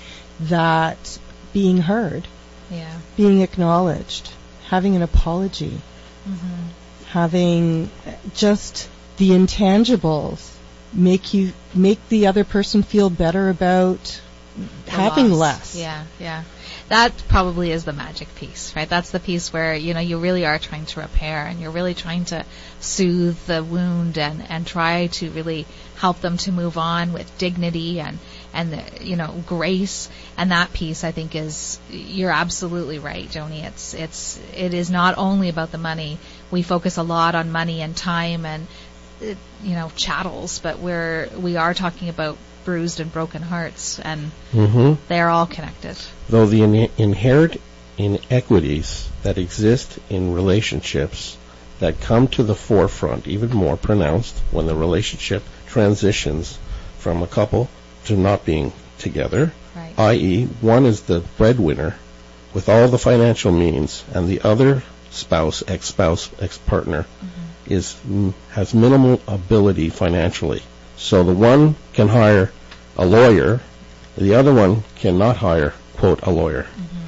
[0.40, 1.18] that
[1.52, 2.26] being heard,
[2.70, 2.98] Yeah.
[3.16, 4.31] being acknowledged,
[4.68, 5.81] having an apology,
[6.24, 6.68] hmm
[7.11, 7.90] having
[8.35, 10.58] just the intangibles
[10.92, 14.20] make you make the other person feel better about
[14.87, 15.38] the having loss.
[15.38, 15.77] less.
[15.77, 16.44] Yeah, yeah.
[16.88, 18.88] That probably is the magic piece, right?
[18.88, 21.94] That's the piece where, you know, you really are trying to repair and you're really
[21.94, 22.44] trying to
[22.81, 28.01] soothe the wound and, and try to really help them to move on with dignity
[28.01, 28.18] and,
[28.55, 30.09] and the, you know, grace.
[30.38, 33.64] And that piece, I think, is, you're absolutely right, Joni.
[33.64, 36.18] It's, it's, it is not only about the money.
[36.51, 38.66] We focus a lot on money and time and,
[39.20, 44.92] you know, chattels, but we're, we are talking about bruised and broken hearts and hmm
[45.09, 45.96] they're all connected.
[46.28, 47.57] though the in- inherent
[47.96, 51.37] inequities that exist in relationships
[51.81, 56.59] that come to the forefront even more pronounced when the relationship transitions
[56.98, 57.68] from a couple
[58.04, 59.94] to not being together, Right.
[59.98, 61.94] i.e., one is the breadwinner
[62.52, 67.07] with all the financial means, and the other spouse, ex-spouse, ex-partner
[67.68, 67.96] is
[68.50, 70.62] has minimal ability financially.
[70.96, 72.50] So the one can hire
[72.96, 73.61] a lawyer,
[74.16, 76.64] the other one cannot hire quote a lawyer.
[76.64, 77.07] Mm-hmm.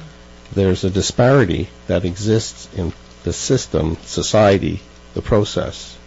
[0.53, 2.93] There's a disparity that exists in
[3.23, 4.81] the system, society,
[5.13, 5.97] the process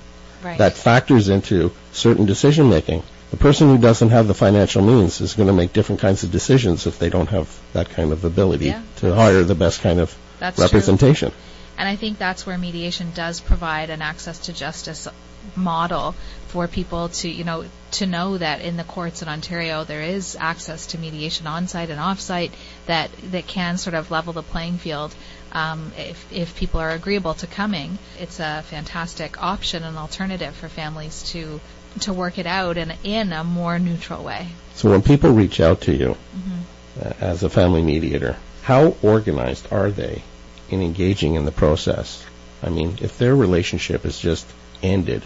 [0.42, 0.58] right.
[0.58, 3.02] that factors into certain decision making.
[3.30, 6.30] The person who doesn't have the financial means is going to make different kinds of
[6.30, 8.82] decisions if they don't have that kind of ability Yeah.
[8.96, 11.30] to hire the best kind of That's representation.
[11.30, 11.38] True.
[11.76, 15.08] And I think that's where mediation does provide an access to justice
[15.56, 16.14] model
[16.48, 20.36] for people to, you know, to know that in the courts in Ontario there is
[20.40, 22.52] access to mediation on-site and off-site
[22.86, 25.14] that that can sort of level the playing field.
[25.52, 30.68] Um, if if people are agreeable to coming, it's a fantastic option and alternative for
[30.68, 31.60] families to
[32.00, 34.48] to work it out in in a more neutral way.
[34.74, 37.06] So when people reach out to you Mm-hmm.
[37.06, 40.22] uh, as a family mediator, how organized are they
[40.70, 42.24] in engaging in the process?
[42.62, 44.46] I mean, if their relationship is just
[44.82, 45.22] ended,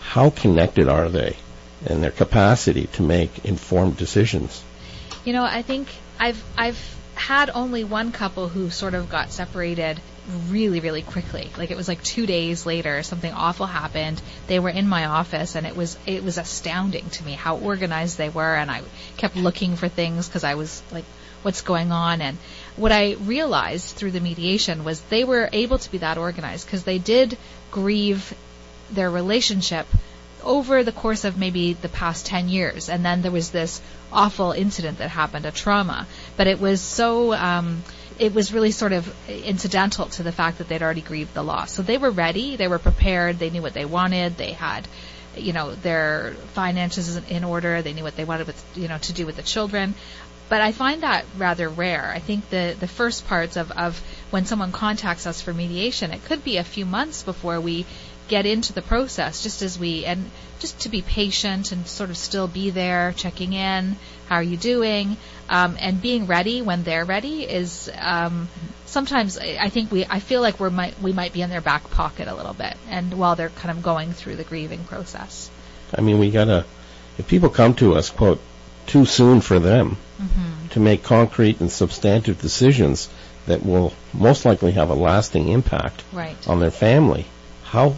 [0.00, 1.36] how connected are they
[1.86, 4.62] in their capacity to make informed decisions?
[5.24, 10.00] You know, I think I've I've had only one couple who sort of got separated
[10.48, 11.50] really really quickly.
[11.56, 14.20] Like it was like 2 days later something awful happened.
[14.46, 18.18] They were in my office and it was it was astounding to me how organized
[18.18, 18.82] they were and I
[19.16, 21.04] kept looking for things cuz I was like
[21.42, 22.36] what's going on and
[22.78, 26.84] what I realized through the mediation was they were able to be that organized because
[26.84, 27.36] they did
[27.70, 28.34] grieve
[28.90, 29.86] their relationship
[30.42, 32.88] over the course of maybe the past 10 years.
[32.88, 33.80] And then there was this
[34.12, 36.06] awful incident that happened, a trauma.
[36.36, 37.82] But it was so, um,
[38.18, 41.72] it was really sort of incidental to the fact that they'd already grieved the loss.
[41.72, 44.86] So they were ready, they were prepared, they knew what they wanted, they had,
[45.36, 49.12] you know, their finances in order, they knew what they wanted with, you know, to
[49.12, 49.94] do with the children.
[50.48, 52.10] But I find that rather rare.
[52.14, 56.24] I think the the first parts of of when someone contacts us for mediation, it
[56.24, 57.86] could be a few months before we
[58.28, 62.16] get into the process just as we and just to be patient and sort of
[62.16, 63.96] still be there checking in
[64.28, 65.16] how are you doing
[65.48, 68.46] um, and being ready when they're ready is um,
[68.84, 71.90] sometimes I think we I feel like we might we might be in their back
[71.90, 75.50] pocket a little bit and while they're kind of going through the grieving process
[75.96, 76.66] I mean we gotta
[77.16, 78.40] if people come to us quote
[78.86, 79.96] too soon for them.
[80.78, 83.08] To make concrete and substantive decisions
[83.46, 86.48] that will most likely have a lasting impact right.
[86.48, 87.26] on their family
[87.68, 87.94] how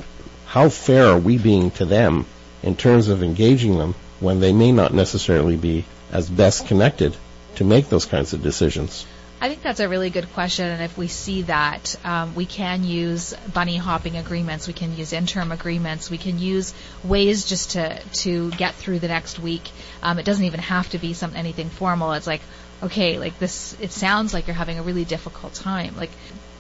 [0.46, 2.26] how fair are we being to them
[2.62, 7.16] in terms of engaging them when they may not necessarily be as best connected
[7.54, 9.06] to make those kinds of decisions?
[9.40, 12.84] I think that's a really good question, and if we see that, um, we can
[12.84, 18.02] use bunny hopping agreements, we can use interim agreements, we can use ways just to
[18.24, 19.70] to get through the next week.
[20.02, 22.12] Um, it doesn't even have to be some anything formal.
[22.12, 22.42] It's like,
[22.82, 23.76] okay, like this.
[23.80, 25.96] It sounds like you're having a really difficult time.
[25.96, 26.10] Like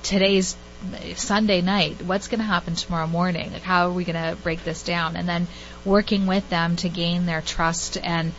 [0.02, 0.56] today's
[1.16, 3.52] Sunday night, what's going to happen tomorrow morning?
[3.52, 5.16] Like, how are we going to break this down?
[5.16, 5.46] And then
[5.84, 8.32] working with them to gain their trust and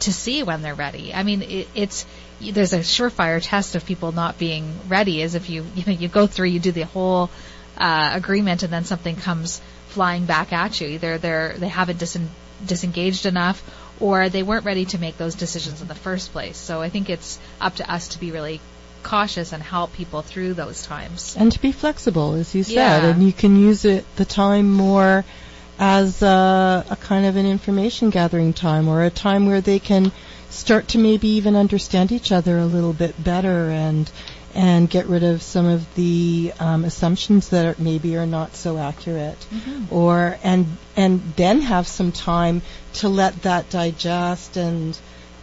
[0.00, 1.12] to see when they're ready.
[1.14, 2.06] I mean, it, it's
[2.40, 6.06] there's a surefire test of people not being ready is if you you know you
[6.06, 7.30] go through you do the whole
[7.78, 10.88] uh, agreement and then something comes flying back at you.
[10.88, 12.28] Either they're they haven't disen-
[12.64, 13.62] disengaged enough
[14.00, 16.56] or they weren't ready to make those decisions in the first place.
[16.56, 18.60] So I think it's up to us to be really
[19.02, 21.36] cautious and help people through those times.
[21.38, 23.06] And to be flexible, as you said, Yeah.
[23.06, 25.24] and you can use it the time more
[25.78, 30.10] as a, a kind of an information gathering time or a time where they can
[30.50, 34.10] start to maybe even understand each other a little bit better and
[34.56, 38.78] and get rid of some of the um, assumptions that are, maybe are not so
[38.78, 39.36] accurate
[39.90, 40.66] or and
[40.96, 42.62] and then have some time
[42.94, 44.98] to let that digest and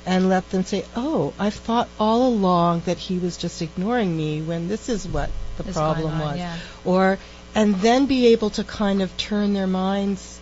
[0.05, 4.41] and let them say, "Oh, I've thought all along that he was just ignoring me
[4.41, 6.57] when this is what the problem on, was." yeah.
[6.83, 7.19] Or
[7.53, 10.39] and then be able to kind of turn their minds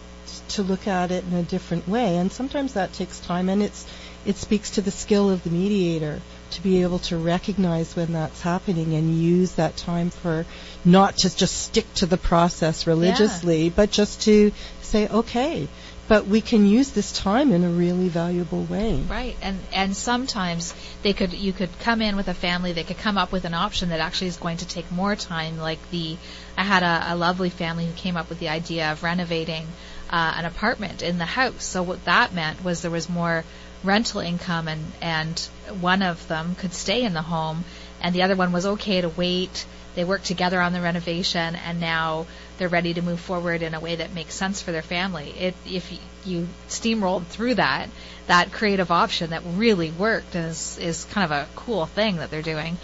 [0.49, 2.15] to look at it in a different way.
[2.15, 3.85] And sometimes that takes time and it's
[4.25, 8.41] it speaks to the skill of the mediator to be able to recognize when that's
[8.41, 10.45] happening and use that time for
[10.83, 15.67] not to just stick to the process religiously, but just to say, okay,
[16.07, 18.95] but we can use this time in a really valuable way.
[19.09, 22.73] Right, and and sometimes they could you could come in with a family.
[22.73, 25.57] They could come up with an option that actually is going to take more time.
[25.57, 26.17] Like the,
[26.57, 29.65] I had a, a lovely family who came up with the idea of renovating
[30.09, 31.63] uh, an apartment in the house.
[31.63, 33.45] So what that meant was there was more
[33.83, 35.39] rental income, and and
[35.79, 37.63] one of them could stay in the home,
[38.01, 39.65] and the other one was okay to wait.
[39.93, 42.25] They worked together on the renovation, and now
[42.57, 45.31] they're ready to move forward in a way that makes sense for their family.
[45.31, 45.91] It, if
[46.25, 47.89] you steamrolled through that,
[48.27, 52.41] that creative option that really worked is is kind of a cool thing that they're
[52.41, 52.77] doing.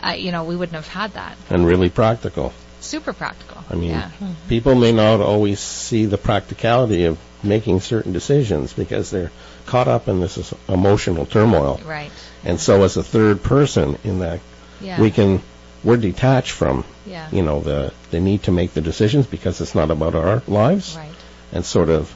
[0.00, 1.36] Uh, you know, we wouldn't have had that.
[1.50, 2.52] And really practical.
[2.80, 3.64] Super practical.
[3.70, 4.10] I mean, yeah.
[4.48, 9.30] people may not always see the practicality of making certain decisions because they're
[9.66, 11.80] caught up in this emotional turmoil.
[11.84, 12.10] Right.
[12.44, 14.40] And so as a third person in that,
[14.80, 15.00] Yeah.
[15.00, 15.40] we can,
[15.82, 17.26] we're detached from, Yeah.
[17.32, 20.96] you know, the, the need to make the decisions because it's not about our lives
[20.96, 21.08] Right.
[21.52, 22.14] and sort of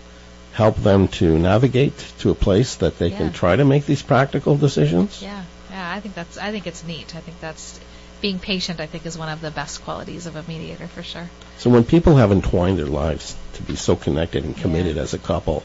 [0.53, 3.17] help them to navigate to a place that they Yeah.
[3.19, 5.21] can try to make these practical decisions.
[5.23, 5.43] Yeah.
[5.71, 5.93] Yeah.
[5.95, 6.37] I think that's.
[6.39, 7.15] I think it's neat.
[7.15, 7.79] I think that's
[8.21, 8.81] being patient.
[8.81, 11.31] I think is one of the best qualities of a mediator for sure.
[11.59, 15.03] So when people have entwined their lives to be so connected and committed Yeah.
[15.03, 15.63] as a couple,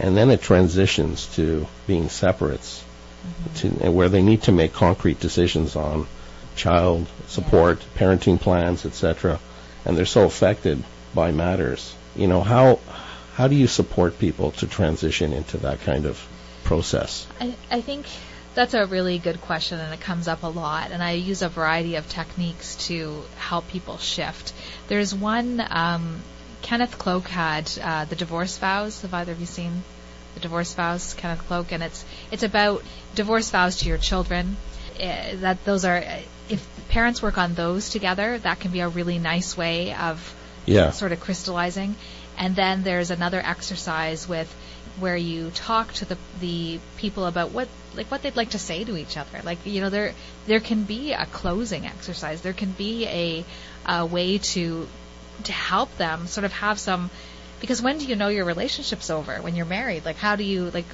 [0.00, 2.82] and then it transitions to being separates,
[3.56, 6.06] to, where they need to make concrete decisions on
[6.56, 9.38] child support, parenting plans, etc.,
[9.84, 10.82] and they're so affected
[11.14, 11.94] by matters.
[12.16, 12.80] You know how
[13.34, 16.20] how do you support people to transition into that kind of
[16.64, 17.26] process?
[17.40, 18.06] I, I think
[18.54, 20.90] that's a really good question, and it comes up a lot.
[20.90, 24.52] And I use a variety of techniques to help people shift.
[24.88, 26.20] There's one um,
[26.62, 29.02] Kenneth Cloke had uh, the divorce vows.
[29.02, 29.82] Have either of you seen
[30.34, 31.72] the divorce vows, Kenneth Cloke?
[31.72, 32.82] And it's it's about
[33.14, 34.56] divorce vows to your children.
[34.96, 36.02] Uh, that those are
[36.48, 40.34] if parents work on those together, that can be a really nice way of
[40.66, 40.90] Yeah.
[40.90, 41.94] sort of crystallizing.
[42.36, 44.52] And then there's another exercise with
[44.98, 48.84] where you talk to the the people about what like what they'd like to say
[48.84, 49.40] to each other.
[49.42, 50.14] Like you know there
[50.46, 52.40] there can be a closing exercise.
[52.42, 53.44] There can be a
[53.86, 54.86] a way to
[55.46, 57.10] to help them sort of have some
[57.60, 60.06] because when do you know your relationship's over when you're married?
[60.06, 60.86] Like how do you like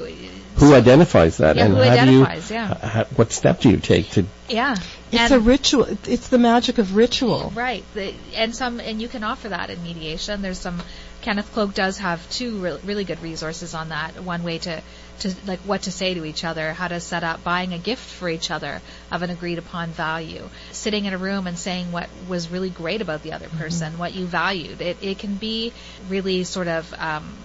[0.57, 2.61] Who identifies that, Yeah, and who how identifies, do you?
[2.61, 2.89] yeah.
[2.89, 4.25] how- what step do you take to?
[4.49, 4.75] yeah
[5.13, 5.87] It's And- a ritual.
[6.07, 7.53] It's the magic of ritual.
[7.55, 7.85] Right.
[7.95, 10.43] The, and some and you can offer that in mediation.
[10.43, 10.83] There's some
[11.27, 14.23] Kenneth Cloke does have two re- really good resources on that.
[14.23, 14.81] One way to
[15.19, 18.09] to like what to say to each other, how to set up buying a gift
[18.09, 22.09] for each other of an agreed upon value, sitting in a room and saying what
[22.29, 23.99] was really great about the other person, mm-hmm.
[23.99, 24.81] what you valued.
[24.81, 25.73] It it can be
[26.09, 27.37] really sort of um,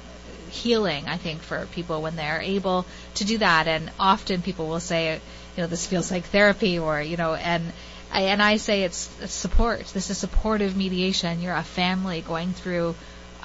[0.51, 3.67] healing, I think, for people when they're able to do that.
[3.67, 5.19] And often people will say,
[5.57, 7.73] you know, this feels like therapy, or you know, and
[8.13, 9.79] I, and I say it's, it's support.
[9.87, 11.41] This is supportive mediation.
[11.41, 12.93] You're a family going through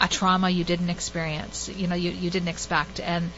[0.00, 3.30] a trauma you didn't experience, you know, you, you didn't expect, and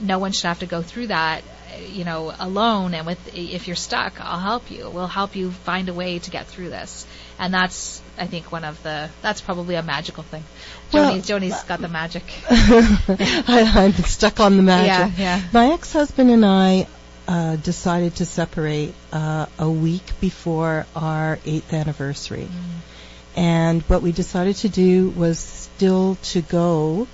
[0.00, 1.42] no one should have to go through that,
[1.90, 2.94] you know, alone.
[2.94, 4.88] And with if you're stuck, I'll help you.
[4.88, 7.06] We'll help you find a way to get through this.
[7.38, 10.44] And that's, I think, one of the that's probably a magical thing.
[10.92, 12.24] Well, Joni's, Joni's got the magic.
[12.50, 15.18] I, I'm stuck on the magic.
[15.18, 15.42] Yeah, yeah.
[15.52, 16.86] My ex-husband and I
[17.26, 22.48] uh, decided to separate uh, a week before our eighth anniversary.
[22.50, 22.91] Mm.
[23.36, 27.06] And what we decided to do was still to go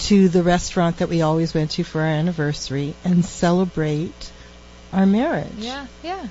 [0.00, 4.32] to the restaurant that we always went to for our anniversary and celebrate
[4.92, 5.52] our marriage.
[5.58, 6.26] Yeah, yeah.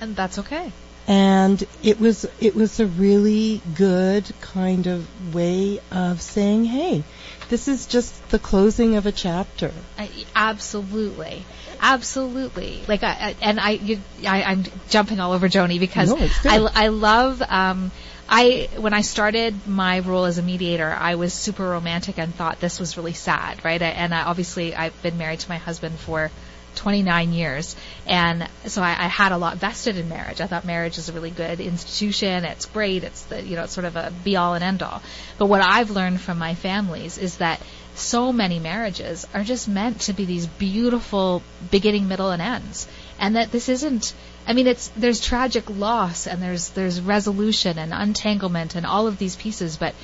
[0.00, 0.72] And that's okay.
[1.06, 7.02] And it was it was a really good kind of way of saying, "Hey,
[7.48, 11.44] this is just the closing of a chapter." I, absolutely.
[11.80, 12.84] Absolutely.
[12.86, 16.88] Like I, and I, you, I I'm jumping all over Joni because no, I I
[16.88, 17.90] love um
[18.34, 22.60] I when I started my role as a mediator, I was super romantic and thought
[22.60, 23.82] this was really sad, right?
[23.82, 26.30] And I, obviously, I've been married to my husband for
[26.76, 27.76] 29 years,
[28.06, 30.40] and so I, I had a lot vested in marriage.
[30.40, 32.46] I thought marriage is a really good institution.
[32.46, 33.04] It's great.
[33.04, 35.02] It's the you know it's sort of a be all and end all.
[35.36, 37.60] But what I've learned from my families is that
[37.94, 43.36] so many marriages are just meant to be these beautiful beginning, middle, and ends, and
[43.36, 44.14] that this isn't
[44.46, 49.18] I mean, it's there's tragic loss and there's there's resolution and untanglement and all of
[49.18, 49.94] these pieces, but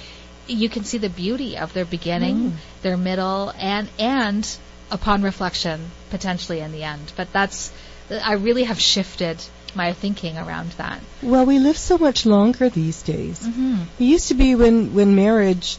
[0.47, 2.53] you can see the beauty of their beginning, mm.
[2.83, 4.57] their middle, and and
[4.91, 7.13] upon reflection, potentially in the end.
[7.17, 7.73] But that's
[8.11, 9.43] I really have shifted
[9.75, 11.01] my thinking around that.
[11.23, 13.47] Well, we live so much longer these days.
[13.47, 13.83] Mm-hmm.
[13.99, 15.79] It used to be when when marriage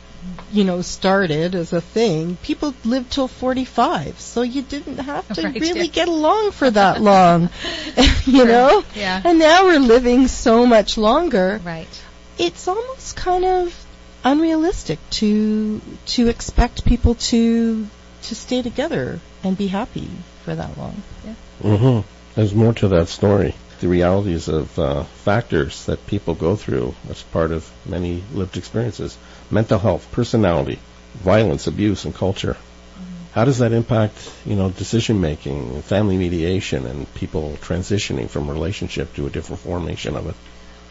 [0.52, 5.44] you know, started as a thing, people lived till 45, so you didn't have to
[5.44, 5.92] right, really yeah.
[5.92, 7.50] get along for that long,
[8.26, 8.84] you know?
[8.96, 9.22] Yeah.
[9.24, 11.62] And now we're living so much longer.
[11.64, 12.04] Right.
[12.38, 13.86] It's almost kind of
[14.24, 17.88] unrealistic to to expect people to
[18.24, 20.10] to stay together and be happy
[20.44, 21.02] for that long.
[21.26, 21.34] Yeah.
[21.64, 22.04] Mhm.
[22.36, 23.56] There's more to that story.
[23.80, 29.18] The realities of uh, factors that people go through as part of many lived experiences
[29.50, 30.80] mental health, personality,
[31.16, 32.58] violence, abuse, and culture.
[33.32, 39.14] How does that impact, you know, decision making, family mediation, and people transitioning from relationship
[39.16, 40.36] to a different formation of it?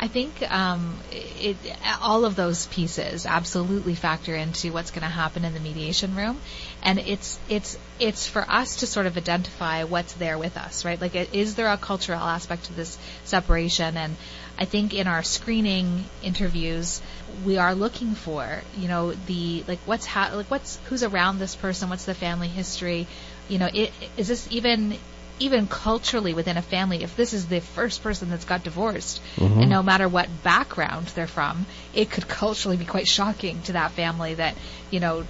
[0.01, 1.57] I think um, it,
[2.01, 6.40] all of those pieces absolutely factor into what's going to happen in the mediation room,
[6.84, 11.01] and it's it's it's for us to sort of identify what's there with us, right?
[11.01, 13.96] Like, is there a cultural aspect to this separation?
[13.96, 14.16] And
[14.57, 17.03] I think in our screening interviews,
[17.44, 21.57] we are looking for, you know, the like what's ha- like what's who's around this
[21.57, 23.09] person, what's the family history,
[23.49, 24.96] you know, it, is this even
[25.41, 29.61] even culturally within a family, if this is the first person that's got divorced, mm-hmm.
[29.61, 33.93] and no matter what background they're from, it could culturally be quite shocking to that
[33.93, 34.55] family that,
[34.91, 35.24] you know,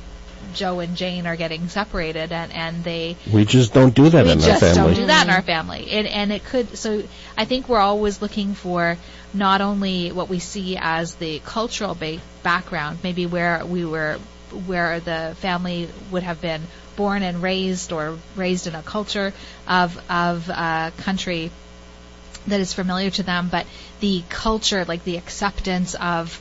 [0.55, 4.39] Joe and Jane are getting separated and, and they We just don't do that in
[4.39, 4.53] our family.
[4.53, 5.91] We just don't do that in our family.
[5.91, 7.03] And and it could so
[7.37, 8.97] I think we're always looking for
[9.35, 14.19] not only what we see as the cultural ba- background, maybe where we were
[14.67, 16.63] where the family would have been
[16.99, 19.33] born and raised or raised in a culture
[19.69, 21.51] of of a country
[22.49, 23.67] that is familiar to them, but
[24.01, 26.41] the culture, like the acceptance of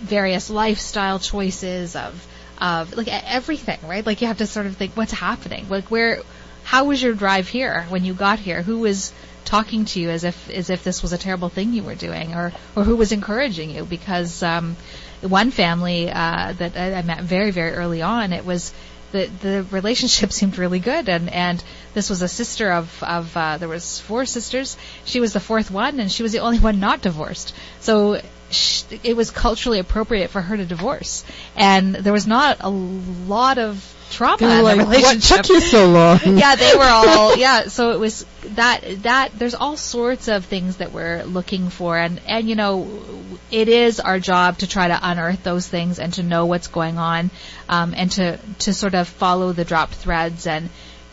[0.00, 2.26] various lifestyle choices of
[2.60, 4.06] of like everything, right?
[4.06, 5.68] Like you have to sort of think what's happening.
[5.68, 6.22] Like where
[6.62, 8.62] how was your drive here when you got here?
[8.62, 9.12] Who was
[9.44, 12.34] talking to you as if as if this was a terrible thing you were doing
[12.34, 14.76] or or who was encouraging you because um
[15.22, 18.74] one family uh that I, I met very very early on it was
[19.12, 21.62] the the relationship seemed really good and and
[21.94, 24.76] this was a sister of of uh, there was four sisters.
[25.04, 27.54] She was the fourth one and she was the only one not divorced.
[27.80, 28.20] So
[28.50, 31.24] she, it was culturally appropriate for her to divorce
[31.56, 35.38] and there was not a lot of trauma in like, the relationship.
[35.38, 36.18] What took you so long?
[36.38, 37.68] yeah, they were all yeah.
[37.68, 38.24] So it was
[38.54, 43.02] that that there's all sorts of things that we're looking for, and and you know,
[43.50, 46.98] it is our job to try to unearth those things and to know what's going
[46.98, 47.30] on,
[47.68, 50.68] um, and to to sort of follow the dropped threads and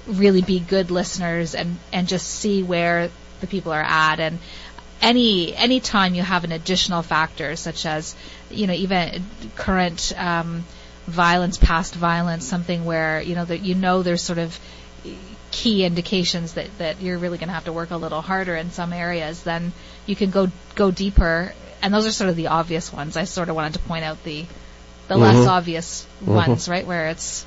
[0.07, 3.09] really be good listeners and and just see where
[3.41, 4.39] the people are at and
[5.05, 8.15] any any time you have an additional factor such as
[8.49, 9.23] you know even
[9.55, 10.65] current um,
[11.07, 14.59] violence, past violence, something where you know that you know there's sort of
[15.51, 18.71] key indications that that you're really going to have to work a little harder in
[18.71, 19.71] some areas, then
[20.07, 21.53] you can go go deeper.
[21.81, 23.15] And those are sort of the obvious ones.
[23.15, 24.45] I sort of wanted to point out the
[25.07, 25.47] the less Mhm.
[25.47, 26.33] obvious Mhm.
[26.33, 27.45] ones, right, where it's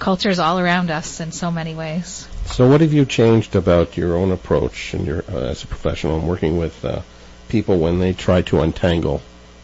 [0.00, 2.26] culture's all around us in so many ways.
[2.46, 6.18] So, what have you changed about your own approach and your uh, as a professional
[6.18, 7.02] and working with uh,
[7.48, 9.20] people when they try to untangle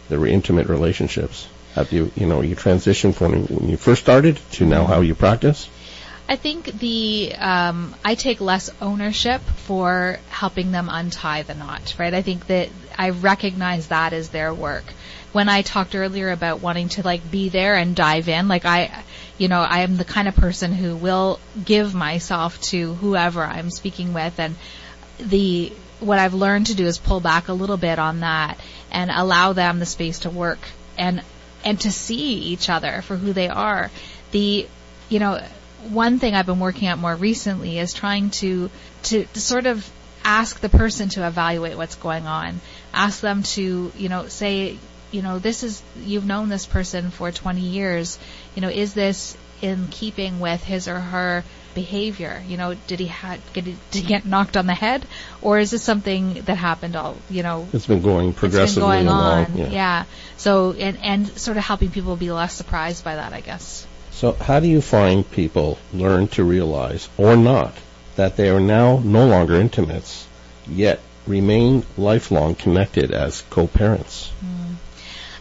[0.09, 1.49] their intimate relationships?
[1.74, 5.14] Have you, you know, you transitioned from when you first started to now how you
[5.14, 5.68] practice?
[6.28, 12.12] I think the um, I take less ownership for helping them untie the knot, right?
[12.12, 14.85] I think that I recognize that as their work.
[15.33, 19.03] When I talked earlier about wanting to like be there and dive in, like I,
[19.43, 23.70] you know, I am the kind of person who will give myself to whoever I'm
[23.70, 24.55] speaking with, and
[25.18, 28.61] the what I've learned to do is pull back a little bit on that
[28.93, 30.61] and allow them the space to work
[30.97, 31.22] and
[31.64, 33.90] and to see each other for who they are.
[34.30, 34.68] The
[35.09, 35.45] you know
[35.88, 38.70] one thing I've been working at more recently is trying to
[39.05, 39.90] to, to sort of
[40.24, 42.61] ask the person to evaluate what's going on.
[42.95, 44.78] Ask them to, you know, say,
[45.13, 48.19] you know, this is you've known this person for 20 years.
[48.55, 51.45] You know, is this in keeping with his or her
[51.75, 52.43] behavior?
[52.49, 55.07] You know, did he ha- he, did he get knocked on the head,
[55.41, 59.09] or is this something that happened all, you know, It's been going progressively been going
[59.09, 59.45] along.
[59.61, 59.71] on?
[59.73, 60.05] yeah.
[60.37, 63.87] So and and sort of helping people be less surprised by that, I guess.
[64.13, 67.75] So, how do you find people learn to realize, or not,
[68.17, 70.27] that they are now no longer intimates,
[70.69, 74.29] yet remain lifelong connected as co-parents?
[74.41, 74.62] Hmm.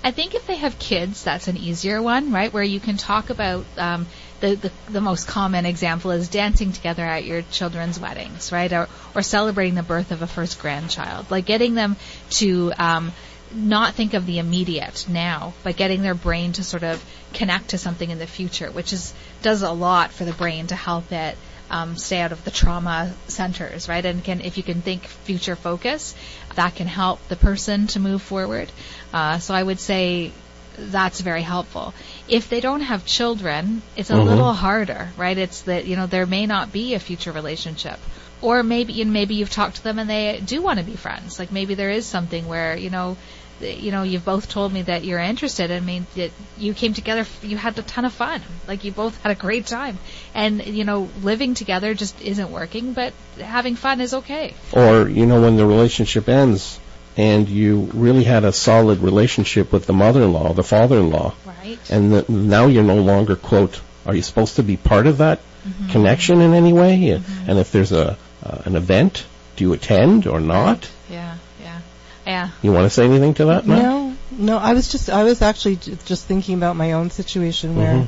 [0.04, 2.52] I think if they have kids, that's an easier one, right?
[2.52, 4.08] Where you can talk about um,
[4.40, 8.72] the, the the most common example is dancing together at your children's weddings, right?
[8.74, 11.98] Or or celebrating the birth of a first grandchild, like getting them
[12.32, 13.12] to um,
[13.54, 17.78] not think of the immediate now, but getting their brain to sort of connect to
[17.78, 21.38] something in the future, which is does a lot for the brain to help it
[21.72, 24.06] um, stay out of the trauma centers, right?
[24.06, 26.16] And can if you can think future focus,
[26.56, 28.70] that can help the person to move forward.
[29.14, 30.32] Uh, so I would say
[30.78, 31.94] that's very helpful.
[32.28, 34.26] If they don't have children, it's a Mhm.
[34.26, 35.38] little harder, right?
[35.38, 38.00] It's that you know there may not be a future relationship,
[38.42, 40.96] or maybe you know, maybe you've talked to them and they do want to be
[40.96, 41.38] friends.
[41.40, 43.18] Like maybe there is something where you know.
[43.64, 45.70] You know, you've both told me that you're interested.
[45.72, 48.42] I mean, that you came together, you had a ton of fun.
[48.68, 50.00] Like you both had a great time,
[50.34, 52.94] and you know, living together just isn't working.
[52.94, 54.56] But having fun is okay.
[54.72, 56.80] Or, you know, when the relationship ends
[57.18, 61.80] and you really had a solid relationship with the mother-in-law, the father-in-law, Right.
[61.92, 65.40] and that now you're no longer, quote, are you supposed to be part of that
[65.68, 65.90] Mm-hmm.
[65.92, 67.12] connection in any way?
[67.48, 69.24] And if there's a uh, an event,
[69.58, 70.90] do you attend or not?
[71.08, 71.36] Yeah.
[71.62, 71.80] Yeah.
[72.26, 72.50] Yeah.
[72.64, 73.84] You want to say anything to that, Matt?
[73.84, 74.58] No, no.
[74.58, 78.08] I was just I was actually j- just thinking about my own situation where Mhm.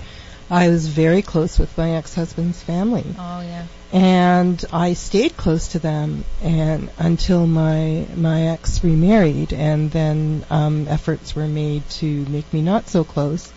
[0.54, 3.66] I was very close with my ex-husband's family, Oh yeah.
[3.92, 10.88] and I stayed close to them and until my my ex remarried, and then um,
[10.88, 13.52] efforts were made to make me not so close.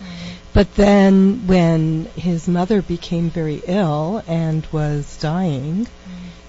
[0.53, 5.85] But then when his mother became very ill and was dying,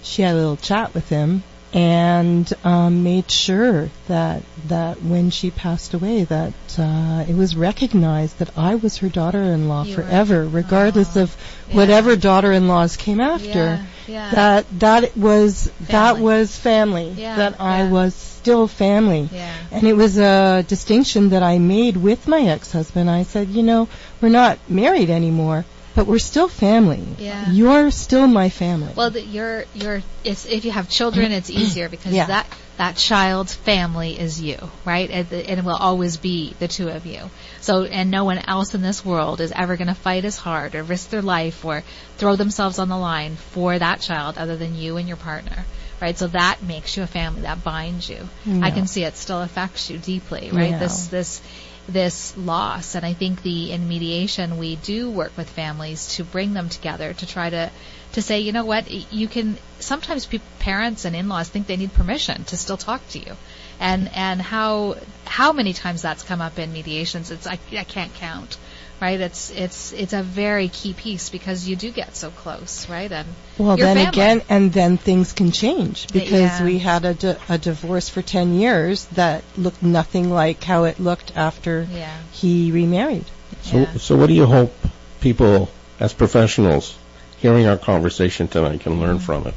[0.01, 1.43] she had a little chat with him
[1.73, 8.39] and um, made sure that that when she passed away that uh, it was recognized
[8.39, 11.35] that I was her daughter-in-law You forever, regardless of
[11.69, 11.75] yeah.
[11.75, 13.47] whatever daughter-in-laws came after.
[13.47, 13.85] Yeah.
[14.07, 14.31] Yeah.
[14.31, 17.13] That that was that was family.
[17.13, 19.29] That I was still family.
[19.31, 19.53] yeah.
[19.71, 23.09] And it was a distinction that I made with my ex-husband.
[23.09, 23.87] I said, you know,
[24.21, 25.65] we're not married anymore,
[25.99, 27.03] but we're still family.
[27.17, 27.51] Yeah.
[27.51, 28.93] You're still my family.
[28.95, 32.27] Well, the, you're you're if you have children, it's easier because Yeah.
[32.27, 32.47] that
[32.77, 35.09] that child's family is you, right?
[35.09, 37.29] And, and it will always be the two of you.
[37.59, 40.73] So, and no one else in this world is ever going to fight as hard
[40.73, 41.83] or risk their life or
[42.17, 45.65] throw themselves on the line for that child other than you and your partner.
[46.01, 47.41] Right, so that makes you a family.
[47.41, 48.29] That binds you.
[48.61, 50.49] I can see it still affects you deeply.
[50.53, 50.79] Right, Yeah.
[50.79, 51.41] this this
[51.89, 56.53] this loss, and I think the in mediation we do work with families to bring
[56.53, 57.71] them together to try to
[58.13, 59.57] to say, you know what, you can.
[59.79, 63.35] Sometimes pe- parents and in-laws think they need permission to still talk to you,
[63.79, 68.13] and and how how many times that's come up in mediations, it's I, I can't
[68.15, 68.57] count.
[69.01, 73.09] Right, it's it's it's a very key piece because you do get so close, right?
[73.09, 73.27] And
[73.57, 74.09] Well, then family.
[74.09, 76.65] again, and then things can change because Yeah.
[76.65, 80.99] we had a, di- a divorce for 10 years that looked nothing like how it
[80.99, 83.23] looked after yeah, he remarried.
[83.61, 83.93] So, yeah.
[83.97, 84.73] so what do you hope
[85.21, 85.69] people,
[85.99, 86.93] as professionals,
[87.37, 89.53] hearing our conversation tonight, can learn from it?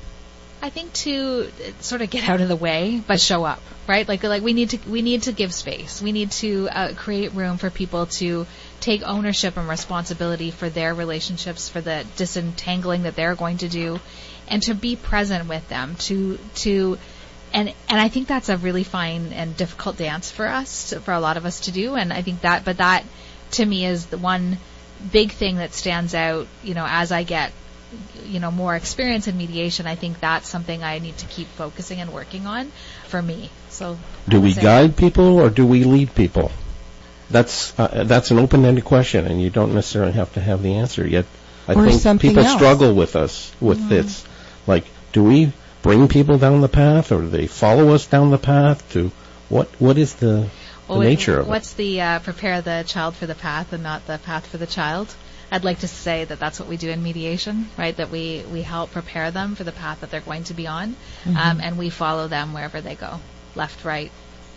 [0.63, 4.07] I think to uh, sort of get out of the way, but show up, right?
[4.07, 6.01] Like like we need to we need to give space.
[6.01, 8.47] We need to uh, create room for people to
[8.83, 14.01] take ownership and responsibility for their relationships, for the disentangling that they're going to do,
[14.49, 15.95] and to be present with them.
[16.01, 16.99] To to
[17.55, 21.21] and and I think that's a really fine and difficult dance for us, for a
[21.21, 21.95] lot of us to do.
[21.95, 23.05] And I think that, but that
[23.53, 24.59] to me is the one
[25.13, 26.49] big thing that stands out.
[26.63, 27.53] You know, as I get
[28.25, 32.01] you know more experience in mediation, I think that's something I need to keep focusing
[32.01, 32.73] and working on
[33.07, 33.51] for me.
[33.69, 33.97] So
[34.29, 36.51] do we guide people or do we lead people?
[37.33, 41.07] That's uh, that's an open-ended question, and you don't necessarily have to have the answer
[41.07, 41.27] yet.
[41.67, 42.55] I or think people else.
[42.55, 43.89] struggle with us with mm-hmm.
[43.89, 44.25] this.
[44.67, 45.53] Like, do we
[45.83, 48.93] bring people down the path, or do they follow us down the path?
[48.93, 49.11] To
[49.49, 50.49] what what is the,
[50.89, 51.51] well, the nature of what's it?
[51.51, 54.67] What's the uh, prepare the child for the path and not the path for the
[54.67, 55.15] child?
[55.51, 57.95] I'd like to say that that's what we do in mediation, right?
[57.95, 60.93] That we, we help prepare them for the path that they're going to be on,
[61.25, 61.37] mm-hmm.
[61.37, 63.21] um, and we follow them wherever they go,
[63.55, 64.11] left, right,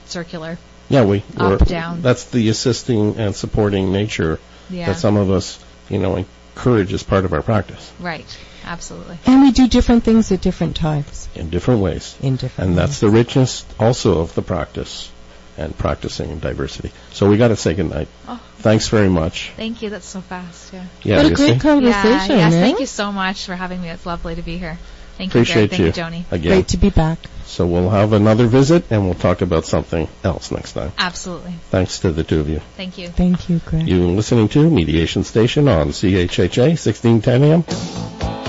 [0.05, 0.57] circular.
[0.89, 2.01] Yeah, we up, down.
[2.01, 4.87] That's the assisting and supporting nature yeah.
[4.87, 7.91] that some of us, you know, encourage as part of our practice.
[7.99, 8.25] Right.
[8.63, 9.19] Absolutely.
[9.25, 11.29] And we do different things at different times.
[11.35, 12.17] In different ways.
[12.21, 12.87] In different And ways.
[12.87, 15.11] that's the richness also of the practice
[15.57, 16.91] and practicing in diversity.
[17.11, 18.07] So we got to say goodnight.
[18.27, 18.41] Oh.
[18.57, 19.51] Thanks very much.
[19.55, 19.89] Thank you.
[19.89, 20.73] That's so fast.
[20.73, 20.85] Yeah.
[21.03, 21.17] Yeah.
[21.17, 21.59] What a great see?
[21.59, 22.37] conversation.
[22.37, 22.61] Yeah, yes, eh?
[22.61, 23.89] thank you so much for having me.
[23.89, 24.77] It's lovely to be here.
[25.17, 26.31] Thank Appreciate you, Thank you, Joni.
[26.31, 26.51] Again.
[26.51, 27.19] Great to be back.
[27.45, 30.91] So we'll have another visit and we'll talk about something else next time.
[30.97, 31.53] Absolutely.
[31.69, 32.59] Thanks to the two of you.
[32.75, 33.07] Thank you.
[33.07, 33.87] Thank you, Greg.
[33.87, 38.44] You're listening to Mediation Station on CHHA 1610 AM.